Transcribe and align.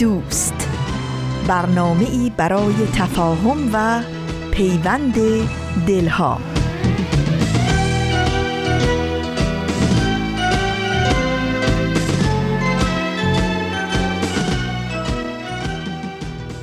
دوست. 0.00 0.68
برنامه 1.48 2.04
ای 2.10 2.32
برای 2.36 2.74
تفاهم 2.94 3.70
و 3.72 4.02
پیوند 4.50 5.14
دلها. 5.86 6.40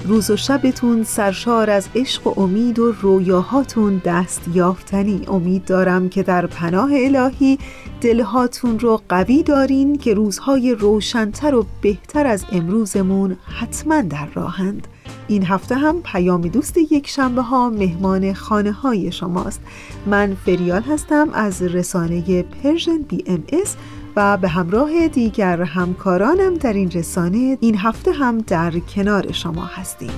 روز 0.06 0.30
و 0.30 0.36
شبتون 0.36 1.04
سرشار 1.04 1.70
از 1.70 1.90
عشق 1.95 2.28
و 2.28 2.42
امید 2.42 2.80
و 2.80 2.92
رویاهاتون 2.92 4.02
دست 4.06 4.42
یافتنی 4.54 5.22
امید 5.28 5.66
دارم 5.66 6.09
که 6.09 6.23
در 6.23 6.45
پناه 6.45 6.90
الهی 6.94 7.58
دلهاتون 8.02 8.80
رو 8.80 9.02
قوی 9.10 9.44
دارین 9.44 9.98
که 9.98 10.14
روزهای 10.14 10.76
روشنتر 10.76 11.56
و 11.56 11.66
بهتر 11.82 12.28
از 12.28 12.46
امروزمون 12.52 13.38
حتما 13.60 14.02
در 14.02 14.28
راهند. 14.34 14.88
این 15.28 15.45
هفته 15.45 15.76
هم 15.76 16.02
پیام 16.02 16.50
دوست 16.50 16.78
یک 16.78 17.08
شنبه 17.08 17.42
ها 17.42 17.70
مهمان 17.70 18.34
خانه 18.34 18.72
های 18.72 19.12
شماست. 19.12 19.62
من 20.06 20.38
فریال 20.45 20.81
هستم 20.81 21.30
از 21.34 21.62
رسانه 21.62 22.44
Persian 22.44 22.97
BMS 22.97 23.75
و 24.16 24.38
به 24.38 24.48
همراه 24.48 25.08
دیگر 25.08 25.61
همکارانم 25.61 26.54
در 26.54 26.73
این 26.73 26.92
رسانه 26.92 27.58
این 27.61 27.78
هفته 27.78 28.11
هم 28.11 28.38
در 28.38 28.72
کنار 28.80 29.32
شما 29.32 29.66
هستیم. 29.66 30.11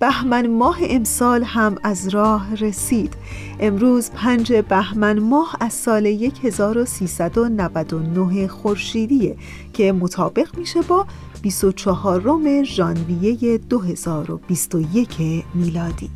بهمن 0.00 0.46
ماه 0.46 0.78
امسال 0.82 1.42
هم 1.42 1.76
از 1.82 2.08
راه 2.08 2.54
رسید. 2.54 3.14
امروز 3.60 4.10
پنج 4.10 4.52
بهمن 4.52 5.18
ماه 5.18 5.56
از 5.60 5.72
سال 5.72 6.06
1399 6.42 8.48
خورشیدیه 8.48 9.36
که 9.72 9.92
مطابق 9.92 10.58
میشه 10.58 10.82
با 10.82 11.06
24 11.42 12.64
ژانویه 12.64 13.58
2021 13.58 15.44
میلادی. 15.54 16.10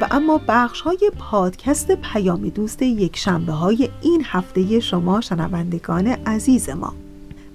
و 0.00 0.06
اما 0.10 0.40
بخش 0.48 0.80
های 0.80 1.10
پادکست 1.18 1.92
پیام 1.92 2.48
دوست 2.48 2.82
یک 2.82 3.16
شنبه 3.16 3.52
های 3.52 3.88
این 4.02 4.22
هفته 4.24 4.80
شما 4.80 5.20
شنوندگان 5.20 6.06
عزیز 6.06 6.70
ما. 6.70 6.94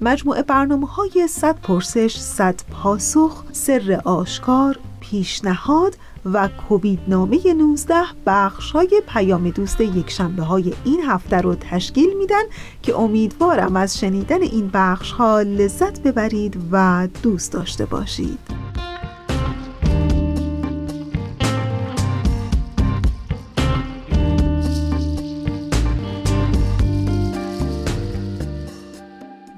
مجموعه 0.05 0.43
برنامه 0.43 0.87
های 0.87 1.27
100 1.29 1.55
پرسش 1.55 2.17
100 2.17 2.61
پاسخ 2.71 3.43
سر 3.51 4.01
آشکار 4.05 4.79
پیشنهاد 4.99 5.97
و 6.25 6.47
کووید 6.47 6.99
نامه 7.07 7.53
19 7.53 7.93
بخش 8.25 8.71
های 8.71 9.01
پیام 9.07 9.49
دوست 9.49 9.81
یک 9.81 10.09
شنبه 10.09 10.43
های 10.43 10.73
این 10.83 11.01
هفته 11.01 11.37
رو 11.37 11.55
تشکیل 11.55 12.17
میدن 12.17 12.43
که 12.81 12.95
امیدوارم 12.95 13.75
از 13.75 13.99
شنیدن 13.99 14.41
این 14.41 14.69
بخش 14.73 15.11
ها 15.11 15.41
لذت 15.41 16.03
ببرید 16.03 16.57
و 16.71 17.07
دوست 17.23 17.53
داشته 17.53 17.85
باشید. 17.85 18.64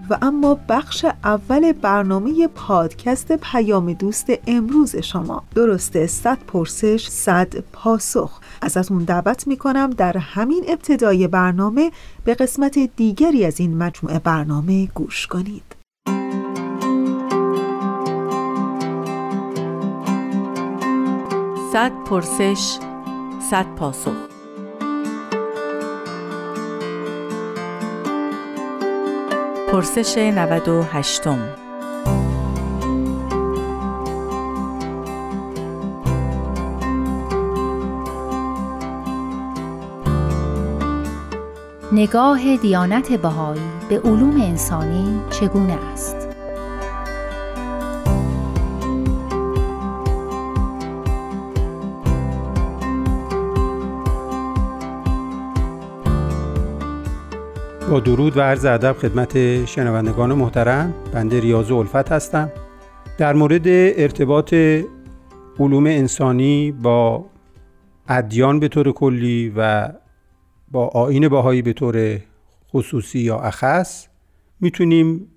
و 0.10 0.18
اما 0.22 0.60
بخش 0.70 1.06
اول 1.24 1.72
برنامه 1.72 2.48
پادکست 2.48 3.32
پیام 3.32 3.94
دوست 3.94 4.28
امروز 4.48 4.96
شما. 4.96 5.44
درسته 5.56 6.08
صد 6.08 6.38
پرسش 6.48 7.08
صد 7.08 7.60
پاسخ. 7.74 8.40
ازتون 8.62 9.04
دعوت 9.04 9.48
می‌کنم 9.48 9.90
در 9.90 10.18
همین 10.18 10.64
ابتدای 10.68 11.28
برنامه 11.28 11.92
به 12.24 12.34
قسمت 12.34 12.80
دیگری 12.96 13.46
از 13.46 13.60
این 13.60 13.78
مجموعه 13.78 14.20
برنامه 14.20 14.86
گوش 14.86 15.28
کنید. 15.28 15.64
صد 21.74 21.92
پرسش 22.06 22.78
صد 23.50 23.66
پاسخ. 23.76 24.27
پرسش 29.72 30.18
98 30.18 31.28
نگاه 41.92 42.58
دیانت 42.58 43.12
بهایی 43.12 43.62
به 43.90 44.00
علوم 44.00 44.42
انسانی 44.42 45.22
چگونه 45.30 45.78
است؟ 45.94 46.27
با 57.92 58.00
درود 58.00 58.38
و 58.38 58.42
عرض 58.42 58.66
ادب 58.66 58.94
خدمت 58.94 59.66
شنوندگان 59.66 60.34
محترم 60.34 60.94
بنده 61.14 61.40
ریاض 61.40 61.72
الفت 61.72 62.12
هستم. 62.12 62.52
در 63.18 63.34
مورد 63.34 63.68
ارتباط 63.68 64.54
علوم 65.60 65.86
انسانی 65.86 66.72
با 66.72 67.26
ادیان 68.08 68.60
به 68.60 68.68
طور 68.68 68.92
کلی 68.92 69.54
و 69.58 69.90
با 70.72 70.88
آین 70.88 71.28
باهایی 71.28 71.62
به 71.62 71.74
طور 71.74 72.20
خصوصی 72.74 73.20
یا 73.20 73.40
اخص 73.40 74.08
می‌تونیم 74.60 75.28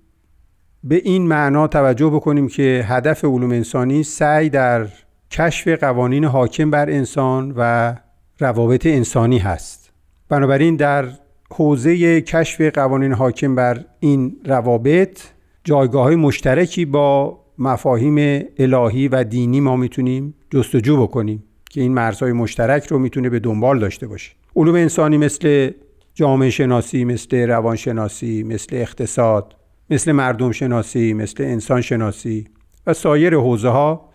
به 0.83 0.95
این 0.95 1.27
معنا 1.27 1.67
توجه 1.67 2.09
بکنیم 2.09 2.47
که 2.47 2.85
هدف 2.87 3.25
علوم 3.25 3.51
انسانی 3.51 4.03
سعی 4.03 4.49
در 4.49 4.87
کشف 5.31 5.67
قوانین 5.67 6.25
حاکم 6.25 6.71
بر 6.71 6.89
انسان 6.89 7.53
و 7.57 7.93
روابط 8.39 8.85
انسانی 8.85 9.37
هست. 9.37 9.91
بنابراین 10.29 10.75
در 10.75 11.05
حوزه 11.53 12.21
کشف 12.21 12.61
قوانین 12.61 13.13
حاکم 13.13 13.55
بر 13.55 13.85
این 13.99 14.35
روابط 14.45 15.19
جایگاه 15.63 16.03
های 16.03 16.15
مشترکی 16.15 16.85
با 16.85 17.39
مفاهیم 17.57 18.45
الهی 18.59 19.07
و 19.07 19.23
دینی 19.23 19.59
ما 19.59 19.75
می‌تونیم 19.75 20.33
جستجو 20.49 21.01
بکنیم 21.01 21.43
که 21.69 21.81
این 21.81 21.93
مرزهای 21.93 22.31
مشترک 22.31 22.85
رو 22.85 22.99
می‌تونه 22.99 23.29
به 23.29 23.39
دنبال 23.39 23.79
داشته 23.79 24.07
باشه. 24.07 24.31
علوم 24.55 24.75
انسانی 24.75 25.17
مثل 25.17 25.71
جامعه 26.13 26.49
شناسی 26.49 27.05
مثل 27.05 27.37
روانشناسی 27.37 28.43
مثل 28.43 28.75
اقتصاد 28.75 29.55
مثل 29.89 30.11
مردم 30.11 30.51
شناسی 30.51 31.13
مثل 31.13 31.43
انسان 31.43 31.81
شناسی 31.81 32.47
و 32.87 32.93
سایر 32.93 33.35
حوزه 33.35 33.69
ها 33.69 34.09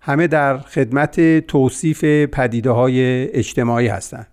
همه 0.00 0.26
در 0.26 0.58
خدمت 0.58 1.46
توصیف 1.46 2.04
پدیده 2.04 2.70
های 2.70 3.00
اجتماعی 3.30 3.86
هستند 3.86 4.26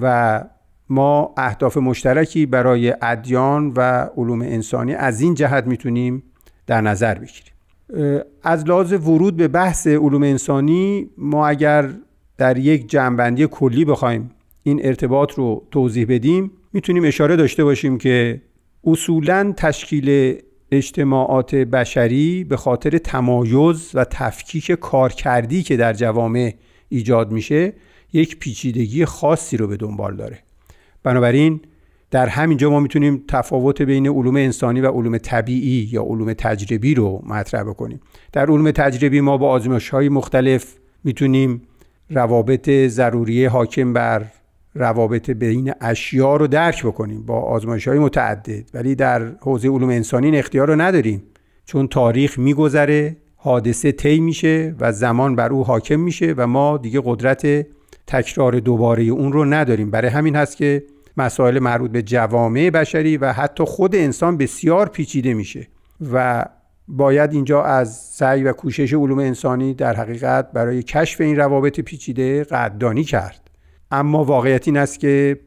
و 0.00 0.44
ما 0.88 1.34
اهداف 1.36 1.76
مشترکی 1.76 2.46
برای 2.46 2.94
ادیان 3.02 3.72
و 3.76 4.08
علوم 4.16 4.42
انسانی 4.42 4.94
از 4.94 5.20
این 5.20 5.34
جهت 5.34 5.66
می‌تونیم 5.66 6.22
در 6.66 6.80
نظر 6.80 7.14
بگیریم. 7.14 7.52
از 8.42 8.64
لحاظ 8.64 8.92
ورود 8.92 9.36
به 9.36 9.48
بحث 9.48 9.86
علوم 9.86 10.22
انسانی 10.22 11.10
ما 11.18 11.46
اگر 11.46 11.90
در 12.38 12.58
یک 12.58 12.90
جنبندی 12.90 13.46
کلی 13.46 13.84
بخوایم 13.84 14.30
این 14.62 14.80
ارتباط 14.86 15.34
رو 15.34 15.66
توضیح 15.70 16.06
بدیم 16.08 16.50
می‌تونیم 16.72 17.04
اشاره 17.04 17.36
داشته 17.36 17.64
باشیم 17.64 17.98
که 17.98 18.42
اصولا 18.84 19.54
تشکیل 19.56 20.38
اجتماعات 20.70 21.54
بشری 21.54 22.44
به 22.44 22.56
خاطر 22.56 22.98
تمایز 22.98 23.90
و 23.94 24.04
تفکیک 24.04 24.72
کارکردی 24.72 25.62
که 25.62 25.76
در 25.76 25.92
جوامع 25.92 26.54
ایجاد 26.88 27.32
میشه 27.32 27.72
یک 28.12 28.38
پیچیدگی 28.38 29.04
خاصی 29.04 29.56
رو 29.56 29.66
به 29.66 29.76
دنبال 29.76 30.16
داره. 30.16 30.45
بنابراین 31.06 31.60
در 32.10 32.26
همینجا 32.26 32.70
ما 32.70 32.80
می‌تونیم 32.80 33.24
تفاوت 33.28 33.82
بین 33.82 34.06
علوم 34.08 34.36
انسانی 34.36 34.80
و 34.80 34.90
علوم 34.90 35.18
طبیعی 35.18 35.88
یا 35.92 36.02
علوم 36.02 36.32
تجربی 36.32 36.94
رو 36.94 37.22
مطرح 37.26 37.62
بکنیم. 37.62 38.00
در 38.32 38.46
علوم 38.46 38.70
تجربی 38.70 39.20
ما 39.20 39.36
با 39.36 39.48
آزمایش 39.48 39.88
های 39.88 40.08
مختلف 40.08 40.74
می‌تونیم 41.04 41.62
روابط 42.10 42.70
ضروری 42.70 43.44
حاکم 43.44 43.92
بر 43.92 44.24
روابط 44.74 45.30
بین 45.30 45.72
اشیا 45.80 46.36
رو 46.36 46.46
درک 46.46 46.86
بکنیم 46.86 47.22
با 47.22 47.40
آزمایش 47.40 47.88
های 47.88 47.98
متعدد. 47.98 48.64
ولی 48.74 48.94
در 48.94 49.32
حوزه 49.40 49.68
علوم 49.68 49.88
انسانی 49.88 50.26
این 50.26 50.34
اختیار 50.34 50.68
رو 50.68 50.80
نداریم 50.80 51.22
چون 51.64 51.88
تاریخ 51.88 52.38
میگذره 52.38 53.16
حادثه 53.36 53.92
طی 53.92 54.20
میشه 54.20 54.74
و 54.80 54.92
زمان 54.92 55.36
بر 55.36 55.48
او 55.52 55.64
حاکم 55.64 56.00
میشه 56.00 56.34
و 56.36 56.46
ما 56.46 56.78
دیگه 56.78 57.02
قدرت 57.04 57.66
تکرار 58.06 58.60
دوباره 58.60 59.02
اون 59.02 59.32
رو 59.32 59.44
نداریم. 59.44 59.90
برای 59.90 60.10
همین 60.10 60.36
هست 60.36 60.56
که 60.56 60.82
مسائل 61.16 61.58
مربوط 61.58 61.90
به 61.90 62.02
جوامع 62.02 62.70
بشری 62.70 63.16
و 63.16 63.32
حتی 63.32 63.64
خود 63.64 63.96
انسان 63.96 64.36
بسیار 64.36 64.88
پیچیده 64.88 65.34
میشه 65.34 65.68
و 66.12 66.44
باید 66.88 67.32
اینجا 67.32 67.62
از 67.62 67.96
سعی 67.96 68.42
و 68.42 68.52
کوشش 68.52 68.94
علوم 68.94 69.18
انسانی 69.18 69.74
در 69.74 69.96
حقیقت 69.96 70.52
برای 70.52 70.82
کشف 70.82 71.20
این 71.20 71.36
روابط 71.36 71.80
پیچیده 71.80 72.44
قدردانی 72.44 73.04
کرد. 73.04 73.50
اما 73.90 74.24
واقعیت 74.24 74.68
این 74.68 74.76
است 74.76 75.00
که 75.00 75.40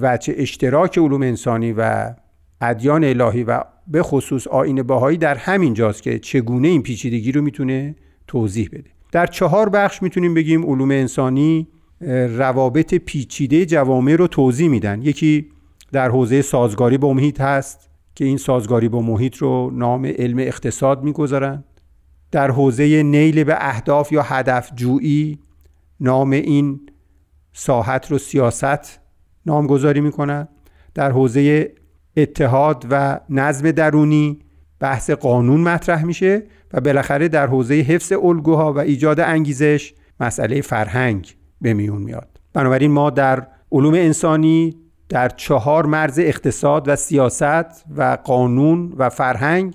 وچه 0.00 0.34
اشتراک 0.36 0.98
علوم 0.98 1.22
انسانی 1.22 1.72
و 1.72 2.14
ادیان 2.60 3.04
الهی 3.04 3.44
و 3.44 3.60
به 3.86 4.02
خصوص 4.02 4.46
آین 4.46 4.82
باهایی 4.82 5.18
در 5.18 5.34
همین 5.34 5.74
جاست 5.74 6.02
که 6.02 6.18
چگونه 6.18 6.68
این 6.68 6.82
پیچیدگی 6.82 7.32
رو 7.32 7.42
می‌تونه 7.42 7.96
توضیح 8.26 8.68
بده. 8.72 8.90
در 9.12 9.26
چهار 9.26 9.68
بخش 9.68 10.02
می‌تونیم 10.02 10.34
بگیم 10.34 10.66
علوم 10.66 10.90
انسانی 10.90 11.68
روابط 12.36 12.94
پیچیده 12.94 13.66
جوامع 13.66 14.16
رو 14.16 14.26
توضیح 14.26 14.68
میدن. 14.68 15.02
یکی 15.02 15.46
در 15.92 16.08
حوزه 16.08 16.42
سازگاری 16.42 16.98
با 16.98 17.12
محیط 17.12 17.40
هست 17.40 17.90
که 18.14 18.24
این 18.24 18.36
سازگاری 18.36 18.88
با 18.88 19.00
محیط 19.00 19.36
رو 19.36 19.70
نام 19.74 20.06
علم 20.06 20.38
اقتصاد 20.38 21.02
می‌گذارن. 21.02 21.64
در 22.30 22.50
حوزه 22.50 23.02
نیل 23.02 23.44
به 23.44 23.56
اهداف 23.58 24.12
یا 24.12 24.22
هدف 24.22 24.70
جویی 24.74 25.38
نام 26.00 26.30
این 26.30 26.80
ساحت 27.52 28.10
رو 28.10 28.18
سیاست 28.18 29.00
نامگذاری 29.46 30.00
می‌کنن. 30.00 30.48
در 30.94 31.10
حوزه 31.10 31.72
اتحاد 32.16 32.86
و 32.90 33.20
نظم 33.30 33.70
درونی 33.70 34.38
بحث 34.80 35.10
قانون 35.10 35.60
مطرح 35.60 36.04
میشه 36.04 36.42
و 36.72 36.80
بالاخره 36.80 37.28
در 37.28 37.46
حوزه 37.46 37.74
حفظ 37.74 38.12
الگوها 38.12 38.72
و 38.72 38.78
ایجاد 38.78 39.20
انگیزش 39.20 39.94
مسئله 40.20 40.60
فرهنگ. 40.60 41.36
به 41.60 41.74
میون 41.74 42.02
میاد. 42.02 42.40
بنابراین 42.52 42.90
ما 42.90 43.10
در 43.10 43.46
علوم 43.72 43.94
انسانی 43.94 44.76
در 45.08 45.28
چهار 45.28 45.86
مرز 45.86 46.18
اقتصاد 46.18 46.88
و 46.88 46.96
سیاست 46.96 47.84
و 47.96 48.18
قانون 48.24 48.92
و 48.96 49.08
فرهنگ 49.08 49.74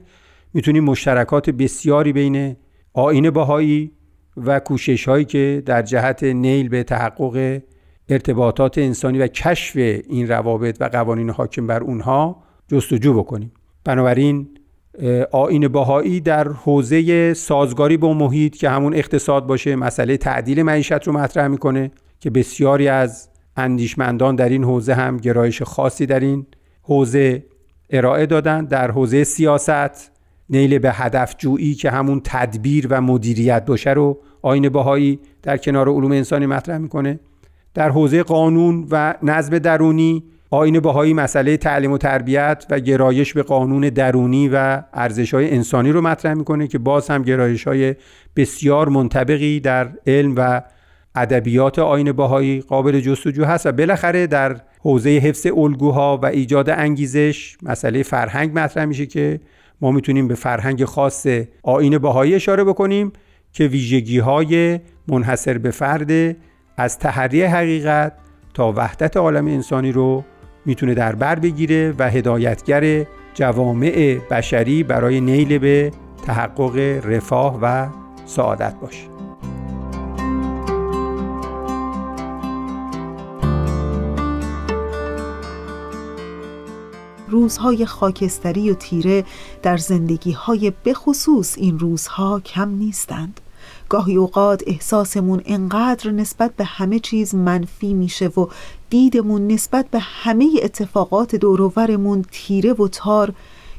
می‌تونیم 0.53 0.83
مشترکات 0.83 1.49
بسیاری 1.49 2.13
بین 2.13 2.55
آین 2.93 3.29
باهایی 3.29 3.91
و 4.37 4.59
کوشش 4.59 5.07
هایی 5.07 5.25
که 5.25 5.63
در 5.65 5.81
جهت 5.81 6.23
نیل 6.23 6.69
به 6.69 6.83
تحقق 6.83 7.61
ارتباطات 8.09 8.77
انسانی 8.77 9.17
و 9.17 9.27
کشف 9.27 9.75
این 9.75 10.27
روابط 10.27 10.77
و 10.79 10.83
قوانین 10.83 11.29
حاکم 11.29 11.67
بر 11.67 11.83
اونها 11.83 12.43
جستجو 12.67 13.13
بکنیم. 13.13 13.51
بنابراین 13.83 14.54
آین 15.31 15.67
باهایی 15.67 16.19
در 16.19 16.47
حوزه 16.47 17.33
سازگاری 17.33 17.97
با 17.97 18.13
محیط 18.13 18.55
که 18.55 18.69
همون 18.69 18.93
اقتصاد 18.93 19.47
باشه 19.47 19.75
مسئله 19.75 20.17
تعدیل 20.17 20.63
معیشت 20.63 21.07
رو 21.07 21.13
مطرح 21.13 21.47
می‌کنه 21.47 21.91
که 22.19 22.29
بسیاری 22.29 22.87
از 22.87 23.29
اندیشمندان 23.57 24.35
در 24.35 24.49
این 24.49 24.63
حوزه 24.63 24.93
هم 24.93 25.17
گرایش 25.17 25.61
خاصی 25.61 26.05
در 26.05 26.19
این 26.19 26.45
حوزه 26.81 27.43
ارائه 27.89 28.25
دادن. 28.25 28.65
در 28.65 28.91
حوزه 28.91 29.23
سیاست 29.23 30.11
نیل 30.49 30.79
به 30.79 30.91
هدف 30.91 31.35
جویی 31.37 31.73
که 31.73 31.89
همون 31.89 32.21
تدبیر 32.23 32.87
و 32.89 33.01
مدیریت 33.01 33.65
باشه 33.65 33.89
رو 33.89 34.17
آین 34.41 34.69
باهایی 34.69 35.19
در 35.43 35.57
کنار 35.57 35.89
علوم 35.89 36.11
انسانی 36.11 36.45
مطرح 36.45 36.77
می‌کنه. 36.77 37.19
در 37.73 37.89
حوزه 37.89 38.23
قانون 38.23 38.87
و 38.91 39.13
نظم 39.23 39.59
درونی 39.59 40.23
آین 40.55 40.79
بهایی 40.79 41.13
مسئله 41.13 41.57
تعلیم 41.57 41.91
و 41.91 41.97
تربیت 41.97 42.65
و 42.69 42.79
گرایش 42.79 43.33
به 43.33 43.43
قانون 43.43 43.89
درونی 43.89 44.49
و 44.53 44.81
ارزش 44.93 45.33
های 45.33 45.51
انسانی 45.51 45.91
رو 45.91 46.01
مطرح 46.01 46.33
می‌کنه 46.33 46.67
که 46.67 46.77
باز 46.77 47.09
هم 47.09 47.23
گرایش 47.23 47.67
های 47.67 47.95
بسیار 48.35 48.89
منطبقی 48.89 49.59
در 49.59 49.89
علم 50.07 50.33
و 50.37 50.61
ادبیات 51.15 51.79
آین 51.79 52.11
باهایی 52.11 52.61
قابل 52.61 52.99
جستجو 52.99 53.45
هست 53.45 53.65
و 53.65 53.71
بالاخره 53.71 54.27
در 54.27 54.55
حوزه 54.79 55.09
حفظ 55.09 55.47
الگوها 55.57 56.17
و 56.17 56.25
ایجاد 56.25 56.69
انگیزش 56.69 57.57
مسئله 57.63 58.03
فرهنگ 58.03 58.59
مطرح 58.59 58.85
میشه 58.85 59.05
که 59.05 59.39
ما 59.81 59.91
می‌تونیم 59.91 60.27
به 60.27 60.35
فرهنگ 60.35 60.85
خاص 60.85 61.27
آین 61.63 61.97
باهایی 61.97 62.35
اشاره 62.35 62.63
بکنیم 62.63 63.11
که 63.53 63.63
ویژگی 63.63 64.19
های 64.19 64.79
منحصر 65.07 65.57
به 65.57 65.71
فرد 65.71 66.35
از 66.77 66.99
تحری 66.99 67.43
حقیقت 67.43 68.13
تا 68.53 68.73
وحدت 68.75 69.17
عالم 69.17 69.47
انسانی 69.47 69.91
رو 69.91 70.23
می‌تونه 70.65 70.93
در 70.93 71.15
بر 71.15 71.39
بگیره 71.39 71.93
و 71.97 72.09
هدایتگر 72.09 73.05
جوامع 73.33 74.19
بشری 74.31 74.83
برای 74.83 75.21
نیل 75.21 75.57
به 75.57 75.91
تحقق 76.25 76.75
رفاه 77.05 77.59
و 77.61 77.87
سعادت 78.25 78.75
باشه. 78.81 79.15
روزهای 87.29 87.85
خاکستری 87.85 88.71
و 88.71 88.73
تیره 88.73 89.23
در 89.61 89.77
زندگی 89.77 90.31
های 90.31 90.73
بخصوص 90.85 91.57
این 91.57 91.79
روزها 91.79 92.39
کم 92.39 92.69
نیستند. 92.69 93.41
گاهی 93.89 94.15
اوقات 94.15 94.63
احساسمون 94.67 95.41
انقدر 95.45 96.11
نسبت 96.11 96.55
به 96.55 96.63
همه 96.63 96.99
چیز 96.99 97.35
منفی 97.35 97.93
میشه 97.93 98.27
و 98.27 98.47
دیدمون 98.89 99.47
نسبت 99.47 99.89
به 99.89 99.99
همه 99.99 100.49
اتفاقات 100.63 101.35
دوروورمون 101.35 102.25
تیره 102.31 102.73
و 102.73 102.87
تار 102.87 103.33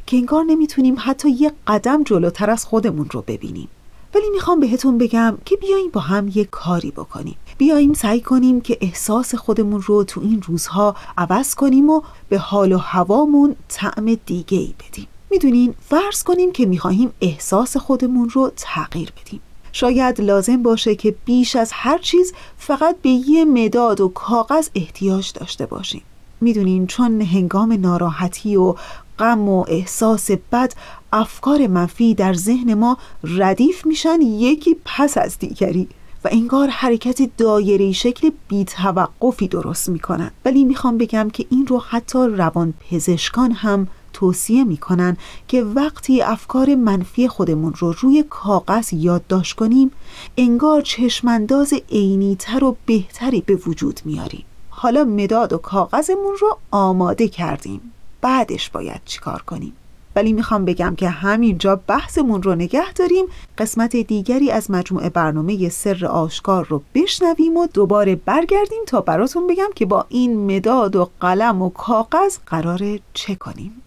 که 0.07 0.17
انگار 0.17 0.45
نمی‌تونیم 0.45 0.95
حتی 0.99 1.31
یه 1.31 1.53
قدم 1.67 2.03
جلوتر 2.03 2.51
از 2.51 2.65
خودمون 2.65 3.09
رو 3.11 3.25
ببینیم. 3.27 3.69
ولی 4.15 4.31
می‌خوام 4.31 4.61
بهتون 4.61 4.99
بگم 4.99 5.39
که 5.45 5.57
بیایم 5.57 5.91
با 5.93 6.01
هم 6.01 6.31
یه 6.35 6.45
کاری 6.45 6.91
بکنیم. 6.91 7.37
بیایم 7.59 7.93
سعی 7.93 8.21
کنیم 8.21 8.61
که 8.61 8.79
احساس 8.81 9.35
خودمون 9.35 9.83
رو 9.83 10.05
تو 10.05 10.21
این 10.21 10.43
روزها 10.43 10.97
عوض 11.19 11.55
کنیم 11.55 11.91
و 11.91 12.03
به 12.29 12.39
حال 12.39 12.73
و 12.73 12.79
هوامون 12.79 13.57
طعم 13.69 14.15
دیگه 14.27 14.59
ای 14.59 14.75
بدیم. 14.79 15.07
می‌دونین 15.31 15.75
فرض 15.89 16.23
کنیم 16.23 16.53
که 16.53 16.67
می‌خواهیم 16.67 17.13
احساس 17.21 17.77
خودمون 17.77 18.29
رو 18.29 18.53
تغییر 18.57 19.13
بدیم. 19.21 19.41
شاید 19.77 20.21
لازم 20.21 20.63
باشه 20.63 20.95
که 20.95 21.15
بیش 21.25 21.57
از 21.57 21.71
هر 21.73 21.99
چیز 21.99 22.33
فقط 22.59 22.97
به 23.03 23.09
یه 23.11 23.45
مداد 23.45 24.01
و 24.01 24.09
کاغذ 24.09 24.69
احتیاج 24.75 25.33
داشته 25.33 25.67
باشیم. 25.67 26.03
می‌دونین 26.41 26.87
چون 26.87 27.23
هنگام 27.23 27.73
ناراحتی 27.73 28.57
و 28.57 28.75
غم 29.19 29.49
و 29.49 29.65
احساس 29.69 30.31
بد 30.31 30.73
افکار 31.13 31.67
منفی 31.67 32.15
در 32.15 32.35
ذهن 32.35 32.75
ما 32.75 32.99
ردیف 33.25 33.87
میشن 33.87 34.21
یکی 34.21 34.77
پس 34.85 35.19
از 35.19 35.39
دیگری 35.39 35.89
و 36.25 36.29
انگار 36.33 36.69
حرکت 36.69 37.37
دایره 37.37 37.93
شکل 37.93 38.31
بی 38.49 38.65
توقفی 38.65 39.49
درست 39.49 39.89
می‌کنن. 39.89 40.31
ولی 40.45 40.65
می‌خوام 40.65 40.99
بگم 40.99 41.31
که 41.33 41.47
این 41.51 41.67
رو 41.67 41.79
حتی 41.79 42.19
روان 42.19 42.75
پزشکان 42.91 43.53
هم 43.53 43.89
توصیه 44.17 44.65
می‌کنن 44.65 45.17
که 45.49 45.63
وقتی 45.63 46.23
افکار 46.23 46.75
منفی 46.75 47.29
خودمون 47.29 47.73
رو 47.79 47.95
روی 48.01 48.25
کاغذ 48.31 48.93
یادداشت 48.93 49.57
کنیم 49.57 49.91
انگار 50.37 50.81
چشمانداز 50.81 51.75
عینیتر 51.91 52.65
و 52.65 52.77
بهتری 52.87 53.41
به 53.41 53.55
وجود 53.55 54.01
میاریم. 54.05 54.45
حالا 54.71 55.05
مداد 55.05 55.53
و 55.53 55.59
کاغذمون 55.59 56.37
رو 56.41 56.59
آماده 56.71 57.29
کردیم. 57.29 57.93
بعدش 58.21 58.71
باید 58.71 59.01
چیکار 59.05 59.43
کنیم؟ 59.43 59.73
ولی 60.17 60.33
می‌خوام 60.33 60.65
بگم 60.65 60.95
که 60.97 61.09
همینجا 61.09 61.77
بحثمون 61.87 62.43
رو 62.43 62.55
نگه 62.55 62.93
داریم. 62.93 63.27
قسمت 63.59 63.97
دیگری 63.97 64.51
از 64.51 64.71
مجموعه 64.71 65.11
برنامه 65.11 65.69
سر 65.69 66.07
آشکار 66.07 66.67
رو 66.67 66.83
بشنویم 66.95 67.57
و 67.57 67.67
دوباره 67.67 68.15
برگردیم 68.15 68.81
تا 68.87 69.01
براتون 69.01 69.47
بگم 69.47 69.71
که 69.75 69.87
با 69.87 70.07
این 70.09 70.57
مداد 70.57 70.97
و 70.97 71.11
قلم 71.21 71.63
و 71.63 71.71
کاغذ 71.71 72.39
قراره 72.47 73.01
چه 73.15 73.35
کنیم. 73.35 73.83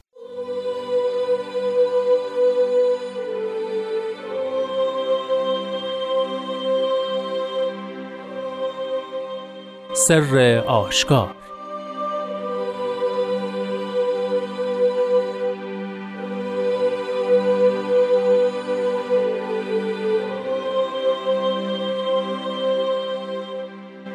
سر 10.07 10.63
آشکار. 10.67 11.29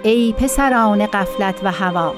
ای 0.03 0.33
پسران 0.39 1.07
قفلت 1.07 1.61
و 1.65 1.73
هوا 1.73 2.15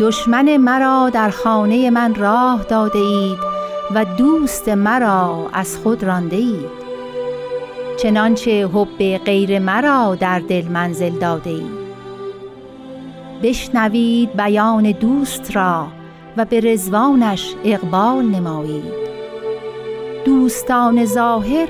دشمن 0.00 0.56
مرا 0.56 1.10
در 1.10 1.30
خانه 1.30 1.90
من 1.90 2.14
راه 2.14 2.64
داده 2.68 2.98
اید 2.98 3.38
و 3.94 4.04
دوست 4.04 4.68
مرا 4.68 5.50
از 5.52 5.78
خود 5.78 6.04
رانده 6.04 6.36
اید. 6.36 6.86
چنانچه 7.96 8.68
حب 8.74 9.16
غیر 9.24 9.58
مرا 9.58 10.14
در 10.14 10.38
دل 10.38 10.68
منزل 10.68 11.18
داده 11.18 11.50
ای 11.50 11.85
بشنوید 13.42 14.36
بیان 14.36 14.90
دوست 14.90 15.56
را 15.56 15.86
و 16.36 16.44
به 16.44 16.60
رزوانش 16.60 17.54
اقبال 17.64 18.24
نمایید. 18.24 19.06
دوستان 20.24 21.04
ظاهر 21.04 21.68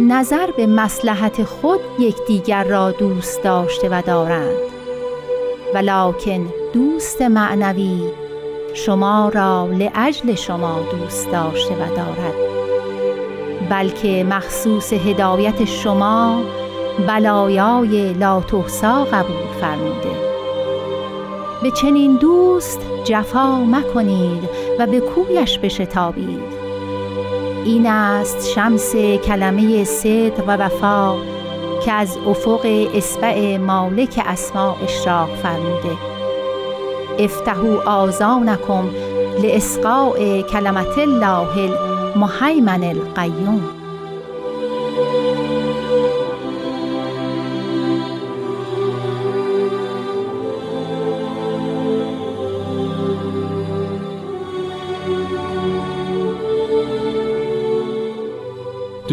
نظر 0.00 0.50
به 0.56 0.66
مسلحت 0.66 1.44
خود 1.44 1.80
یکدیگر 1.98 2.64
را 2.64 2.90
دوست 2.90 3.42
داشته 3.42 3.88
و 3.88 4.02
دارند. 4.06 4.56
ولکن 5.74 6.46
دوست 6.72 7.22
معنوی 7.22 8.00
شما 8.74 9.28
را 9.28 9.66
لعجل 9.66 10.34
شما 10.34 10.80
دوست 10.90 11.30
داشته 11.32 11.74
و 11.74 11.78
دارد. 11.78 12.34
بلکه 13.70 14.24
مخصوص 14.24 14.92
هدایت 14.92 15.64
شما 15.64 16.42
بلایای 17.08 18.12
لاتحسا 18.12 19.04
قبول 19.04 19.46
فرموده. 19.60 20.23
به 21.64 21.70
چنین 21.70 22.16
دوست 22.16 22.80
جفا 23.04 23.64
مکنید 23.64 24.48
و 24.78 24.86
به 24.86 25.00
کویش 25.00 25.58
بشتابید. 25.58 26.40
این 27.64 27.86
است 27.86 28.50
شمس 28.50 28.96
کلمه 28.96 29.84
صدق 29.84 30.44
و 30.46 30.56
وفا 30.56 31.16
که 31.84 31.92
از 31.92 32.18
افق 32.26 32.88
اسبع 32.94 33.56
مالک 33.56 34.22
اسما 34.26 34.76
اشراق 34.84 35.28
فرموده. 35.42 35.96
افتحوا 37.18 37.92
آذانکم 37.92 38.90
لاسقاء 39.42 40.42
کلمت 40.42 40.98
الله 40.98 41.70
المهیمن 42.14 42.84
القیوم. 42.84 43.73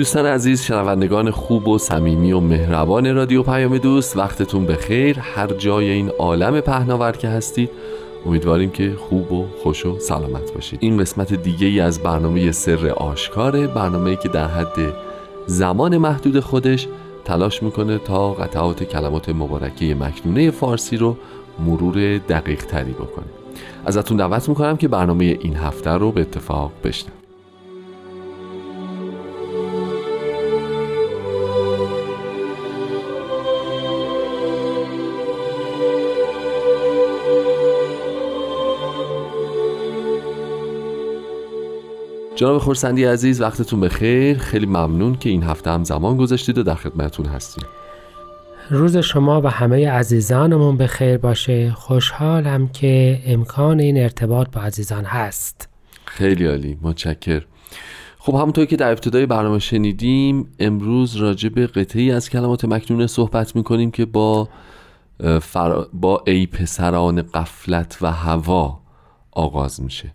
دوستان 0.02 0.26
عزیز 0.26 0.62
شنوندگان 0.62 1.32
خوب 1.32 1.68
و 1.68 1.78
صمیمی 1.78 2.32
و 2.32 2.40
مهربان 2.40 3.16
رادیو 3.16 3.44
پیام 3.44 3.78
دوست 3.78 4.18
وقتتون 4.18 4.66
بخیر. 4.66 5.20
هر 5.20 5.48
جای 5.48 5.90
این 5.90 6.10
عالم 6.10 6.62
پهناور 6.62 7.12
که 7.12 7.28
هستید 7.28 7.70
امیدواریم 8.26 8.70
که 8.70 8.96
خوب 8.98 9.32
و 9.32 9.46
خوش 9.64 9.86
و 9.86 10.00
سلامت 10.00 10.54
باشید. 10.54 10.80
این 10.82 10.98
قسمت 10.98 11.34
دیگه 11.34 11.68
ای 11.68 11.80
از 11.80 12.00
برنامه 12.00 12.52
سر 12.52 12.88
آشکاره 12.88 13.68
برنامه 13.68 14.10
ای 14.10 14.16
که 14.16 14.30
در 14.30 14.48
حد 14.48 14.94
زمان 15.46 15.98
محدود 15.98 16.40
خودش 16.40 16.88
تلاش 17.26 17.64
می‌کنه 17.64 17.98
تا 17.98 18.34
قطعات 18.34 18.84
کلمات 18.84 19.30
مبارکه 19.30 19.96
مکنونه 19.96 20.52
فارسی 20.52 20.98
رو 20.98 21.18
مرور 21.66 22.18
دقیق 22.18 22.66
تری 22.66 22.92
بکنه. 22.92 23.26
ازتون 23.86 24.18
دعوت 24.18 24.50
می‌کنم 24.50 24.78
که 24.78 24.88
برنامه 24.88 25.26
این 25.42 25.56
هفته 25.56 25.90
رو 25.90 26.12
به 26.12 26.22
اتفاق 26.22 26.72
بشنوید. 26.84 27.21
جناب 42.42 42.58
خورسندی 42.58 43.04
عزیز 43.04 43.42
وقتتون 43.42 43.80
بخیر. 43.80 44.38
خیلی 44.38 44.66
ممنون 44.66 45.16
که 45.16 45.30
این 45.30 45.44
هفته 45.44 45.72
هم 45.72 45.84
زمان 45.84 46.18
گذاشتید 46.18 46.58
و 46.58 46.64
در 46.64 46.76
خدمتتون 46.76 47.26
هستیم. 47.26 47.64
روز 48.70 48.98
شما 48.98 49.42
و 49.42 49.48
همه 49.48 49.90
عزیزانمون 49.90 50.78
به 50.78 50.88
خیر 50.88 51.18
باشه. 51.18 51.72
خوشحالم 51.72 52.68
که 52.68 53.20
امکان 53.26 53.80
این 53.80 53.98
ارتباط 53.98 54.48
با 54.52 54.62
عزیزان 54.62 55.06
هست. 55.06 55.70
خیلی 56.06 56.46
عالی 56.46 56.78
متشکر 56.82 57.46
خب 58.20 58.36
همونطور 58.36 58.66
که 58.66 58.76
در 58.76 58.92
ابتدای 58.92 59.26
برنامه 59.26 59.60
شنیدیم 59.60 60.48
امروز 60.60 61.16
راجع 61.16 61.50
به 61.50 61.68
قطعی 61.68 62.12
از 62.12 62.30
کلمات 62.30 62.66
مکنونه 62.66 63.08
صحبت 63.08 63.56
می‌کنیم 63.56 63.92
که 63.92 64.06
با 64.06 64.50
با 65.94 66.24
ای 66.28 66.46
پسران 66.46 67.22
قفلت 67.22 67.98
و 68.02 68.12
هوا 68.12 68.80
آغاز 69.32 69.82
میشه. 69.82 70.14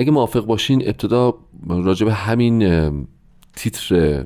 اگه 0.00 0.10
موافق 0.10 0.46
باشین 0.46 0.82
ابتدا 0.86 1.34
راجع 1.68 2.06
به 2.06 2.12
همین 2.12 3.08
تیتر 3.56 4.24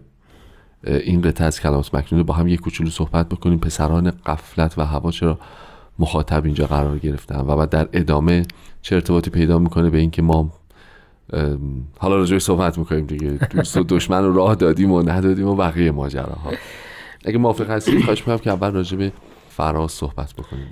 این 0.84 1.22
قطعه 1.22 1.46
از 1.46 1.60
کلمات 1.60 1.94
مکنونه 1.94 2.24
با 2.24 2.34
هم 2.34 2.48
یک 2.48 2.60
کوچولو 2.60 2.90
صحبت 2.90 3.28
بکنیم. 3.28 3.58
پسران 3.58 4.10
قفلت 4.10 4.78
و 4.78 4.84
هوا 4.84 5.10
چرا 5.10 5.38
مخاطب 5.98 6.44
اینجا 6.44 6.66
قرار 6.66 6.98
گرفتن 6.98 7.40
و 7.40 7.56
بعد 7.56 7.70
در 7.70 7.88
ادامه 7.92 8.42
چه 8.82 8.94
ارتباطی 8.94 9.30
پیدا 9.30 9.58
می‌کنه 9.58 9.90
به 9.90 9.98
اینکه 9.98 10.22
ما 10.22 10.52
حالا 11.98 12.16
راجع 12.16 12.38
صحبت 12.38 12.78
می‌کنیم 12.78 13.06
دیگه. 13.06 13.28
دوست 13.28 13.76
و 13.76 13.82
دشمن 13.82 14.24
رو 14.24 14.32
راه 14.32 14.54
دادیم 14.54 14.92
و 14.92 15.02
ندادیم 15.02 15.48
و 15.48 15.54
بقیه 15.54 15.90
ماجراها. 15.90 16.52
اگه 17.24 17.38
موافق 17.38 17.70
هستید 17.70 18.04
خواهش 18.04 18.20
می‌کنم 18.20 18.38
که 18.38 18.50
اول 18.50 18.70
راجع 18.70 18.96
به 18.96 19.12
فراز 19.48 19.92
صحبت 19.92 20.34
بکنیم 20.34 20.66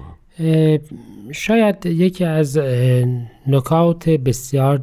شاید 1.33 1.87
یکی 1.87 2.25
از 2.25 2.59
نکات 3.47 4.09
بسیار 4.09 4.83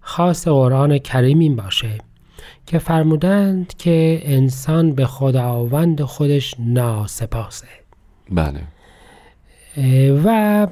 خاص 0.00 0.48
قرآن 0.48 0.98
کریم 0.98 1.38
این 1.38 1.56
باشه 1.56 1.98
که 2.66 2.78
فرمودند 2.78 3.74
که 3.78 4.20
انسان 4.24 4.94
به 4.94 5.06
خداوند 5.06 6.02
خودش 6.02 6.54
ناسپاسه. 6.58 7.66
بله. 8.30 8.60
و 10.24 10.66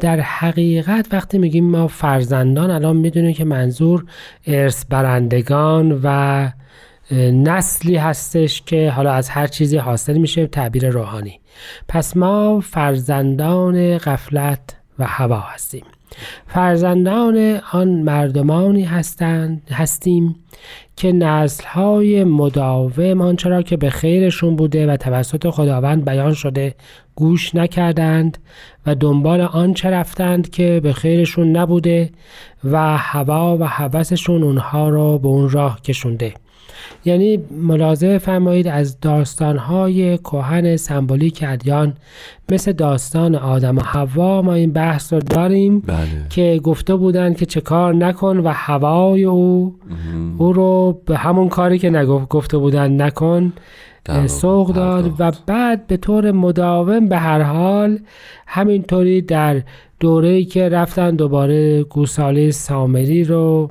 در 0.00 0.20
حقیقت 0.20 1.06
وقتی 1.12 1.38
میگیم 1.38 1.70
ما 1.70 1.88
فرزندان 1.88 2.70
الان 2.70 2.96
می‌دونیم 2.96 3.32
که 3.34 3.44
منظور 3.44 4.04
ارث 4.46 4.84
برندگان 4.84 6.00
و 6.02 6.48
نسلی 7.20 7.96
هستش 7.96 8.62
که 8.62 8.90
حالا 8.90 9.12
از 9.12 9.28
هر 9.28 9.46
چیزی 9.46 9.76
حاصل 9.76 10.18
میشه 10.18 10.46
تعبیر 10.46 10.90
روحانی. 10.90 11.40
پس 11.88 12.16
ما 12.16 12.60
فرزندان 12.60 13.98
غفلت 13.98 14.76
و 14.98 15.06
هوا 15.06 15.40
هستیم. 15.40 15.84
فرزندان 16.46 17.60
آن 17.72 17.88
مردمانی 17.88 18.84
هستند 18.84 19.70
هستیم 19.70 20.36
که 20.96 21.12
نسلهای 21.12 22.24
مداوم 22.24 23.20
آنچه 23.20 23.48
را 23.48 23.62
که 23.62 23.76
به 23.76 23.90
خیرشون 23.90 24.56
بوده 24.56 24.86
و 24.86 24.96
توسط 24.96 25.50
خداوند 25.50 26.04
بیان 26.04 26.34
شده 26.34 26.74
گوش 27.14 27.54
نکردند 27.54 28.38
و 28.86 28.94
دنبال 28.94 29.40
آنچه 29.40 29.90
رفتند 29.90 30.50
که 30.50 30.80
به 30.82 30.92
خیرشون 30.92 31.56
نبوده 31.56 32.10
و 32.64 32.96
هوا 32.96 33.58
و 33.58 33.64
هوسشون 33.64 34.42
اونها 34.42 34.88
را 34.88 35.18
به 35.18 35.28
اون 35.28 35.50
راه 35.50 35.80
کشونده. 35.80 36.34
یعنی 37.04 37.38
ملاحظه 37.50 38.18
فرمایید 38.18 38.68
از 38.68 39.00
داستانهای 39.00 40.18
کهن 40.18 40.76
سمبولیک 40.76 41.44
ادیان 41.48 41.94
مثل 42.52 42.72
داستان 42.72 43.34
آدم 43.34 43.78
و 43.78 43.80
حوا 43.80 44.42
ما 44.42 44.54
این 44.54 44.72
بحث 44.72 45.12
رو 45.12 45.18
داریم 45.18 45.80
بله. 45.80 46.06
که 46.30 46.60
گفته 46.64 46.94
بودند 46.94 47.36
که 47.36 47.46
چه 47.46 47.60
کار 47.60 47.94
نکن 47.94 48.38
و 48.38 48.48
هوای 48.48 49.24
او 49.24 49.74
او 50.38 50.52
رو 50.52 51.00
به 51.06 51.16
همون 51.16 51.48
کاری 51.48 51.78
که 51.78 51.90
نگفت 51.90 52.28
گفته 52.28 52.58
بودن 52.58 53.02
نکن 53.02 53.52
سوق 54.26 54.72
داد 54.72 55.20
و 55.20 55.32
بعد 55.46 55.86
به 55.86 55.96
طور 55.96 56.32
مداوم 56.32 57.08
به 57.08 57.18
هر 57.18 57.42
حال 57.42 57.98
همینطوری 58.46 59.22
در 59.22 59.62
دوره‌ای 60.00 60.44
که 60.44 60.68
رفتن 60.68 61.16
دوباره 61.16 61.82
گوساله 61.82 62.50
سامری 62.50 63.24
رو 63.24 63.70